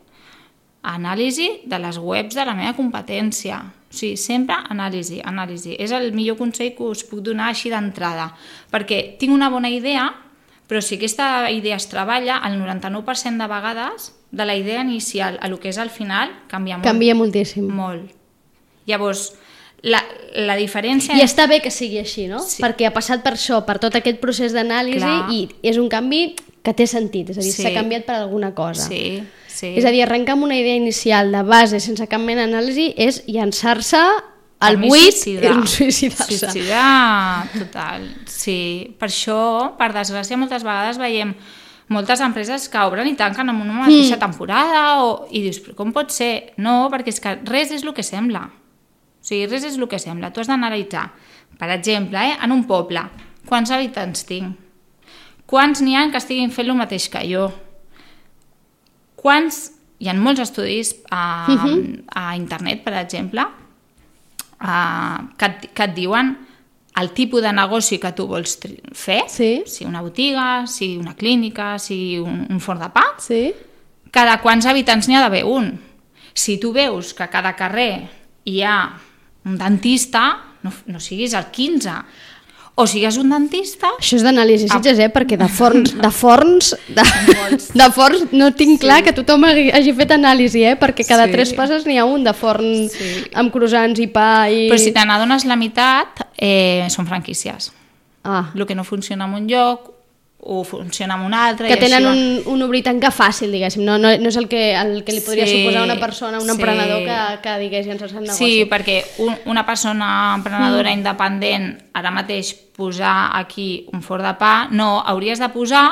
anàlisi 0.85 1.49
de 1.65 1.79
les 1.81 1.99
webs 1.99 2.37
de 2.37 2.45
la 2.45 2.55
meva 2.57 2.75
competència. 2.77 3.63
O 3.65 3.97
sigui, 3.97 4.19
sempre 4.21 4.57
anàlisi, 4.75 5.21
anàlisi. 5.25 5.79
És 5.81 5.95
el 5.97 6.11
millor 6.13 6.37
consell 6.37 6.75
que 6.77 6.85
us 6.91 7.05
puc 7.09 7.23
donar 7.25 7.49
així 7.53 7.73
d'entrada, 7.73 8.33
perquè 8.73 9.17
tinc 9.21 9.33
una 9.33 9.49
bona 9.51 9.71
idea, 9.73 10.11
però 10.69 10.81
si 10.81 10.99
aquesta 10.99 11.49
idea 11.53 11.77
es 11.77 11.89
treballa, 11.89 12.41
el 12.49 12.59
99% 12.61 13.41
de 13.41 13.49
vegades, 13.49 14.13
de 14.35 14.45
la 14.45 14.57
idea 14.57 14.83
inicial 14.83 15.39
a 15.41 15.49
lo 15.49 15.61
que 15.61 15.71
és 15.71 15.79
al 15.79 15.93
final, 15.95 16.33
canvia 16.51 16.77
molt. 16.77 16.89
Canvia 16.89 17.15
moltíssim. 17.15 17.69
Molt. 17.71 18.24
Llavors, 18.87 19.33
la, 19.83 20.01
la 20.47 20.57
diferència... 20.57 21.17
I 21.17 21.23
està 21.25 21.47
bé 21.51 21.61
que 21.65 21.71
sigui 21.71 21.99
així, 22.01 22.27
no? 22.31 22.41
Sí. 22.41 22.63
Perquè 22.65 22.89
ha 22.89 22.93
passat 22.95 23.23
per 23.25 23.35
això, 23.37 23.63
per 23.67 23.79
tot 23.83 23.95
aquest 23.97 24.21
procés 24.23 24.53
d'anàlisi 24.57 25.15
i 25.37 25.49
és 25.63 25.77
un 25.81 25.89
canvi 25.93 26.35
que 26.65 26.73
té 26.73 26.87
sentit, 26.89 27.31
és 27.35 27.39
a 27.39 27.43
dir, 27.45 27.53
Sí. 27.53 27.63
s'ha 27.63 27.75
canviat 27.75 28.07
per 28.09 28.15
alguna 28.17 28.55
cosa. 28.57 28.87
Sí, 28.89 29.23
sí. 29.49 29.75
És 29.77 29.85
a 29.85 29.91
dir, 29.93 30.03
arrencar 30.07 30.33
amb 30.39 30.45
una 30.47 30.57
idea 30.57 30.77
inicial 30.77 31.33
de 31.33 31.43
base 31.45 31.81
sense 31.81 32.07
cap 32.09 32.21
mena 32.25 32.47
d'anàlisi 32.47 32.95
és 32.97 33.23
llançar-se 33.29 34.01
al 34.65 34.79
buit 34.81 35.13
suïcidar. 35.13 35.59
i 35.61 35.67
suïcidar-se. 35.69 36.39
Suïcidar, 36.39 37.51
total. 37.53 38.09
Sí, 38.27 38.95
per 38.99 39.11
això, 39.11 39.75
per 39.77 39.91
desgràcia, 39.93 40.39
moltes 40.41 40.65
vegades 40.65 40.97
veiem 40.97 41.35
moltes 41.93 42.23
empreses 42.25 42.71
que 42.73 42.81
obren 42.81 43.07
i 43.11 43.13
tanquen 43.19 43.51
en 43.53 43.61
una 43.61 43.83
mateixa 43.85 44.17
temporada 44.19 45.03
o, 45.05 45.27
i 45.31 45.43
dius, 45.45 45.61
com 45.77 45.93
pot 45.93 46.09
ser? 46.15 46.55
No, 46.57 46.89
perquè 46.89 47.13
és 47.13 47.21
que 47.21 47.37
res 47.45 47.75
és 47.77 47.85
el 47.85 47.93
que 47.93 48.03
sembla. 48.07 48.47
O 49.25 49.27
sigui, 49.27 49.47
res 49.49 49.65
és 49.65 49.79
el 49.81 49.89
que 49.89 49.97
sembla. 49.99 50.29
Tu 50.37 50.43
has 50.43 50.51
d'analitzar. 50.53 51.07
Per 51.57 51.69
exemple, 51.73 52.21
eh, 52.21 52.37
en 52.45 52.53
un 52.53 52.65
poble, 52.69 53.01
quants 53.49 53.71
habitants 53.73 54.27
tinc? 54.29 54.59
Quants 55.49 55.81
n'hi 55.85 55.95
ha 55.97 56.11
que 56.13 56.21
estiguin 56.21 56.51
fent 56.53 56.69
el 56.69 56.77
mateix 56.77 57.09
que 57.13 57.23
jo? 57.31 57.49
Quants... 59.17 59.71
Hi 60.03 60.09
ha 60.11 60.15
molts 60.19 60.43
estudis 60.43 60.91
a, 61.15 61.47
a 62.19 62.23
internet, 62.37 62.81
per 62.85 62.93
exemple, 62.99 63.45
uh, 64.59 65.21
que, 65.39 65.47
et, 65.49 65.69
que 65.73 65.87
et 65.87 65.95
diuen 65.97 66.33
el 67.01 67.13
tipus 67.17 67.41
de 67.45 67.53
negoci 67.55 68.01
que 68.03 68.11
tu 68.13 68.27
vols 68.29 68.59
fer, 68.93 69.23
Sí. 69.31 69.63
si 69.71 69.87
una 69.87 70.03
botiga, 70.03 70.67
si 70.67 70.97
una 70.99 71.15
clínica, 71.15 71.79
si 71.79 72.19
un, 72.19 72.43
un 72.51 72.61
forn 72.61 72.83
de 72.83 72.91
pa, 72.93 73.05
Sí? 73.23 73.55
cada 74.13 74.41
quants 74.43 74.67
habitants 74.67 75.09
n'hi 75.09 75.17
ha 75.17 75.23
d'haver 75.25 75.45
un. 75.49 75.71
Si 76.35 76.59
tu 76.61 76.75
veus 76.75 77.15
que 77.15 77.23
a 77.25 77.31
cada 77.31 77.55
carrer 77.57 78.11
hi 78.45 78.61
ha 78.67 78.77
un 79.45 79.59
dentista, 79.59 80.39
no, 80.63 80.73
no 80.87 81.01
siguis 81.01 81.35
el 81.35 81.45
15. 81.53 81.91
O 82.77 82.89
sigues 82.91 83.15
un 83.21 83.29
dentista... 83.31 83.87
Això 84.01 84.17
és 84.19 84.25
d'anàlisi, 84.27 84.67
Ah. 84.67 84.81
Sitges, 84.81 84.99
eh? 84.99 85.07
Perquè 85.15 85.37
de 85.39 85.47
forns, 85.47 85.93
de 85.95 86.11
forns, 86.11 86.73
de, 86.91 87.05
de 87.79 87.87
forns 87.95 88.33
no 88.33 88.49
tinc 88.59 88.81
clar 88.83 88.97
que 89.07 89.13
tothom 89.15 89.45
hagi, 89.47 89.69
hagi 89.71 89.93
fet 89.95 90.11
anàlisi, 90.17 90.65
eh? 90.67 90.75
Perquè 90.81 91.07
cada 91.07 91.29
Sí. 91.29 91.33
tres 91.37 91.53
passes 91.55 91.87
n'hi 91.87 91.99
ha 92.03 92.05
un 92.05 92.25
de 92.27 92.33
forn 92.35 92.89
Sí. 92.91 93.13
amb 93.33 93.53
croissants 93.55 94.01
i 94.03 94.09
pa 94.11 94.49
i... 94.51 94.67
Però 94.73 94.79
si 94.83 94.91
te 94.91 95.05
n'adones 95.07 95.45
la 95.47 95.55
meitat, 95.55 96.27
eh, 96.37 96.89
són 96.91 97.07
franquícies. 97.07 97.71
Ah. 98.25 98.51
El 98.57 98.67
que 98.67 98.75
no 98.75 98.83
funciona 98.83 99.27
en 99.31 99.35
un 99.35 99.47
lloc 99.47 99.93
o 100.47 100.63
funciona 100.63 101.15
en 101.15 101.23
un 101.23 101.35
altre. 101.35 101.69
Que 101.69 101.77
tenen 101.77 102.07
un, 102.07 102.43
un 102.53 102.63
obrir 102.63 102.83
tancar 102.85 103.11
fàcil, 103.17 103.51
diguéssim. 103.55 103.85
No, 103.87 103.97
no, 103.99 104.13
no 104.21 104.29
és 104.29 104.37
el 104.37 104.47
que, 104.49 104.75
el 104.77 105.01
que 105.05 105.17
li 105.17 105.23
podria 105.25 105.47
Sí, 105.49 105.63
suposar 105.63 105.85
una 105.87 105.97
persona, 105.99 106.39
un 106.39 106.45
sí. 106.45 106.53
emprenedor 106.53 107.05
que, 107.07 107.19
que 107.43 107.59
digués, 107.63 107.87
el 107.89 107.99
negoci. 107.99 108.37
Sí, 108.37 108.51
perquè 108.69 109.01
un, 109.25 109.37
una 109.49 109.65
persona 109.65 110.09
emprenedora 110.37 110.91
mm. 110.91 111.01
independent, 111.01 111.69
ara 111.97 112.13
mateix 112.13 112.53
posar 112.77 113.31
aquí 113.41 113.87
un 113.93 114.05
forn 114.05 114.27
de 114.29 114.35
pa, 114.41 114.55
no, 114.71 114.99
hauries 115.01 115.41
de 115.41 115.49
posar 115.55 115.87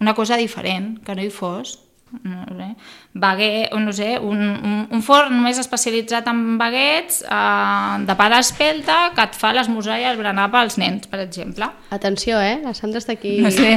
una 0.00 0.14
cosa 0.14 0.36
diferent, 0.36 0.98
que 1.04 1.16
no 1.16 1.24
hi 1.24 1.32
fos. 1.32 1.78
No 2.26 2.42
sé, 2.58 2.68
baguet, 3.14 3.72
o 3.72 3.78
no 3.78 3.92
sé, 3.94 4.16
un, 4.18 4.40
un, 4.42 4.78
un 4.90 5.02
forn 5.06 5.34
només 5.36 5.60
especialitzat 5.62 6.26
en 6.32 6.56
baguets 6.58 7.20
eh, 7.22 7.96
de 8.06 8.16
pa 8.18 8.28
d'espelta 8.32 8.98
que 9.14 9.26
et 9.28 9.36
fa 9.38 9.52
l'esmorzar 9.54 10.00
i 10.02 10.06
el 10.10 10.18
berenar 10.18 10.48
pels 10.50 10.78
nens, 10.82 11.06
per 11.10 11.20
exemple. 11.22 11.68
Atenció, 11.94 12.40
eh? 12.42 12.58
La 12.64 12.74
Sandra 12.74 12.98
està 13.02 13.14
aquí... 13.14 13.36
No 13.44 13.52
sé, 13.54 13.76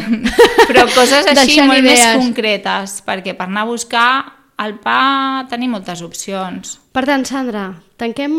però 0.70 0.88
coses 0.96 1.30
així 1.30 1.60
molt 1.62 1.86
més 1.86 2.00
idees. 2.00 2.18
concretes, 2.18 2.98
perquè 3.06 3.38
per 3.38 3.50
anar 3.52 3.68
a 3.68 3.70
buscar 3.70 4.08
el 4.64 4.78
pa 4.82 5.46
tenim 5.50 5.74
moltes 5.78 6.02
opcions. 6.06 6.78
Per 6.94 7.06
tant, 7.10 7.26
Sandra, 7.26 7.68
tanquem 8.02 8.34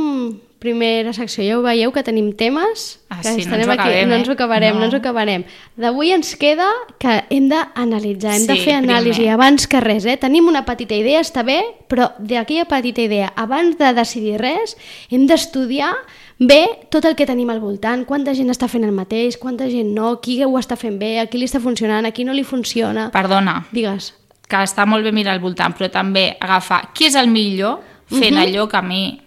primera 0.65 1.13
secció. 1.13 1.45
Ja 1.45 1.59
ho 1.59 1.63
veieu 1.63 1.93
que 1.93 2.03
tenim 2.03 2.33
temes 2.35 2.99
Ah, 3.11 3.21
que 3.21 3.29
sí, 3.29 3.35
no 3.37 3.43
estarem 3.45 3.61
ens 3.61 3.69
ho 3.69 3.73
aquí. 3.73 3.81
acabem, 3.83 4.09
no 4.09 4.15
eh? 4.15 4.19
ens 4.19 4.29
ho 4.29 4.33
acabarem, 4.33 4.73
no, 4.75 4.79
No. 4.81 4.85
ens 4.87 4.95
ho 4.95 4.97
acabarem. 4.99 5.45
D'avui 5.77 6.11
ens 6.11 6.33
queda 6.41 6.67
que 6.99 7.25
hem 7.31 7.49
d'analitzar, 7.53 8.35
hem 8.35 8.47
de 8.49 8.55
Sí, 8.57 8.65
fer 8.65 8.75
anàlisi 8.81 9.21
primer. 9.23 9.35
abans 9.37 9.67
que 9.69 9.81
res. 9.81 10.05
Eh? 10.07 10.17
Tenim 10.17 10.49
una 10.49 10.65
petita 10.65 10.95
idea, 10.97 11.21
està 11.21 11.45
bé, 11.45 11.61
però 11.89 12.13
d'aquella 12.19 12.65
petita 12.65 13.03
idea, 13.03 13.33
abans 13.37 13.77
de 13.79 13.93
decidir 13.95 14.39
res, 14.41 14.77
hem 15.11 15.27
d'estudiar 15.29 15.93
bé 16.41 16.65
tot 16.91 17.05
el 17.05 17.15
que 17.15 17.27
tenim 17.27 17.51
al 17.51 17.61
voltant, 17.61 18.05
quanta 18.05 18.35
gent 18.35 18.51
està 18.51 18.67
fent 18.69 18.83
el 18.85 18.91
mateix, 18.93 19.37
quanta 19.39 19.69
gent 19.71 19.93
no, 19.95 20.21
qui 20.21 20.43
ho 20.43 20.51
està 20.59 20.77
fent 20.77 20.99
bé, 20.99 21.21
a 21.21 21.27
qui 21.27 21.39
li 21.39 21.45
està 21.47 21.61
funcionant, 21.61 22.05
a 22.07 22.11
qui 22.11 22.25
no 22.25 22.33
li 22.33 22.43
funciona... 22.43 23.11
Perdona, 23.15 23.67
Digues. 23.71 24.15
que 24.49 24.57
està 24.57 24.85
molt 24.87 25.05
bé 25.05 25.13
mirar 25.13 25.33
al 25.33 25.41
voltant, 25.41 25.73
però 25.77 25.89
també 25.91 26.37
agafar 26.41 26.91
qui 26.93 27.07
és 27.07 27.15
el 27.15 27.29
millor 27.29 27.81
fent 28.11 28.35
Mhm. 28.35 28.43
allò 28.43 28.69
que 28.69 28.77
a 28.77 28.83
mi 28.83 29.21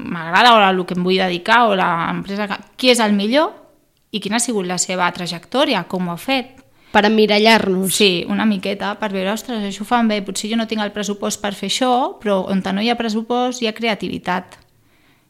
m'agrada 0.00 0.54
o 0.54 0.62
el 0.68 0.84
que 0.86 0.96
em 0.96 1.04
vull 1.04 1.20
dedicar 1.20 1.66
o 1.68 1.76
l'empresa 1.78 2.48
que... 2.48 2.58
Qui 2.80 2.90
és 2.94 3.02
el 3.04 3.12
millor 3.12 3.52
i 4.10 4.20
quina 4.20 4.40
ha 4.40 4.42
sigut 4.42 4.66
la 4.66 4.78
seva 4.80 5.10
trajectòria, 5.14 5.84
com 5.88 6.08
ho 6.08 6.16
ha 6.16 6.20
fet. 6.20 6.56
Per 6.90 7.04
emmirallar-nos. 7.06 7.94
Sí, 7.94 8.24
una 8.28 8.46
miqueta, 8.48 8.96
per 8.98 9.12
veure, 9.12 9.30
ostres, 9.30 9.62
això 9.62 9.84
ho 9.84 9.86
fan 9.86 10.08
bé, 10.10 10.18
potser 10.26 10.50
jo 10.50 10.58
no 10.58 10.66
tinc 10.66 10.82
el 10.82 10.90
pressupost 10.94 11.38
per 11.42 11.52
fer 11.54 11.70
això, 11.70 11.92
però 12.18 12.40
on 12.50 12.64
no 12.74 12.82
hi 12.82 12.90
ha 12.90 12.98
pressupost 12.98 13.62
hi 13.62 13.68
ha 13.70 13.76
creativitat. 13.76 14.58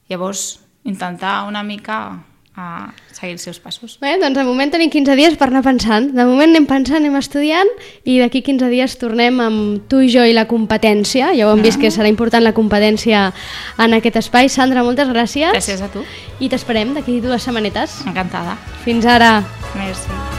Llavors, 0.09 0.61
intentar 0.85 1.45
una 1.47 1.63
mica 1.63 2.25
a 2.57 2.93
seguir 3.13 3.33
els 3.37 3.43
seus 3.47 3.61
passos. 3.63 3.99
Bé, 4.03 4.17
doncs 4.21 4.37
de 4.37 4.45
moment 4.45 4.71
tenim 4.73 4.91
15 4.91 5.15
dies 5.17 5.37
per 5.39 5.49
anar 5.49 5.63
pensant. 5.65 6.11
De 6.17 6.25
moment 6.27 6.51
anem 6.51 6.67
pensant, 6.69 6.99
anem 7.01 7.17
estudiant 7.21 7.71
i 8.05 8.19
d'aquí 8.21 8.43
15 8.47 8.69
dies 8.73 8.97
tornem 9.01 9.41
amb 9.41 9.87
tu 9.89 10.01
i 10.05 10.11
jo 10.13 10.25
i 10.27 10.35
la 10.37 10.47
competència. 10.51 11.33
Ja 11.37 11.49
ho 11.49 11.55
hem 11.55 11.63
vist 11.65 11.81
que 11.81 11.93
serà 11.95 12.11
important 12.11 12.45
la 12.45 12.53
competència 12.57 13.29
en 13.79 13.95
aquest 13.97 14.21
espai. 14.25 14.49
Sandra, 14.51 14.83
moltes 14.87 15.09
gràcies. 15.09 15.53
Gràcies 15.55 15.81
a 15.83 15.89
tu, 15.93 16.05
I 16.41 16.49
t'esperem 16.49 16.95
d'aquí 16.95 17.21
dues 17.21 17.43
setmanetes. 17.43 18.03
encantada. 18.07 18.59
Fins 18.85 19.07
ara. 19.07 19.41
Merci. 19.77 20.30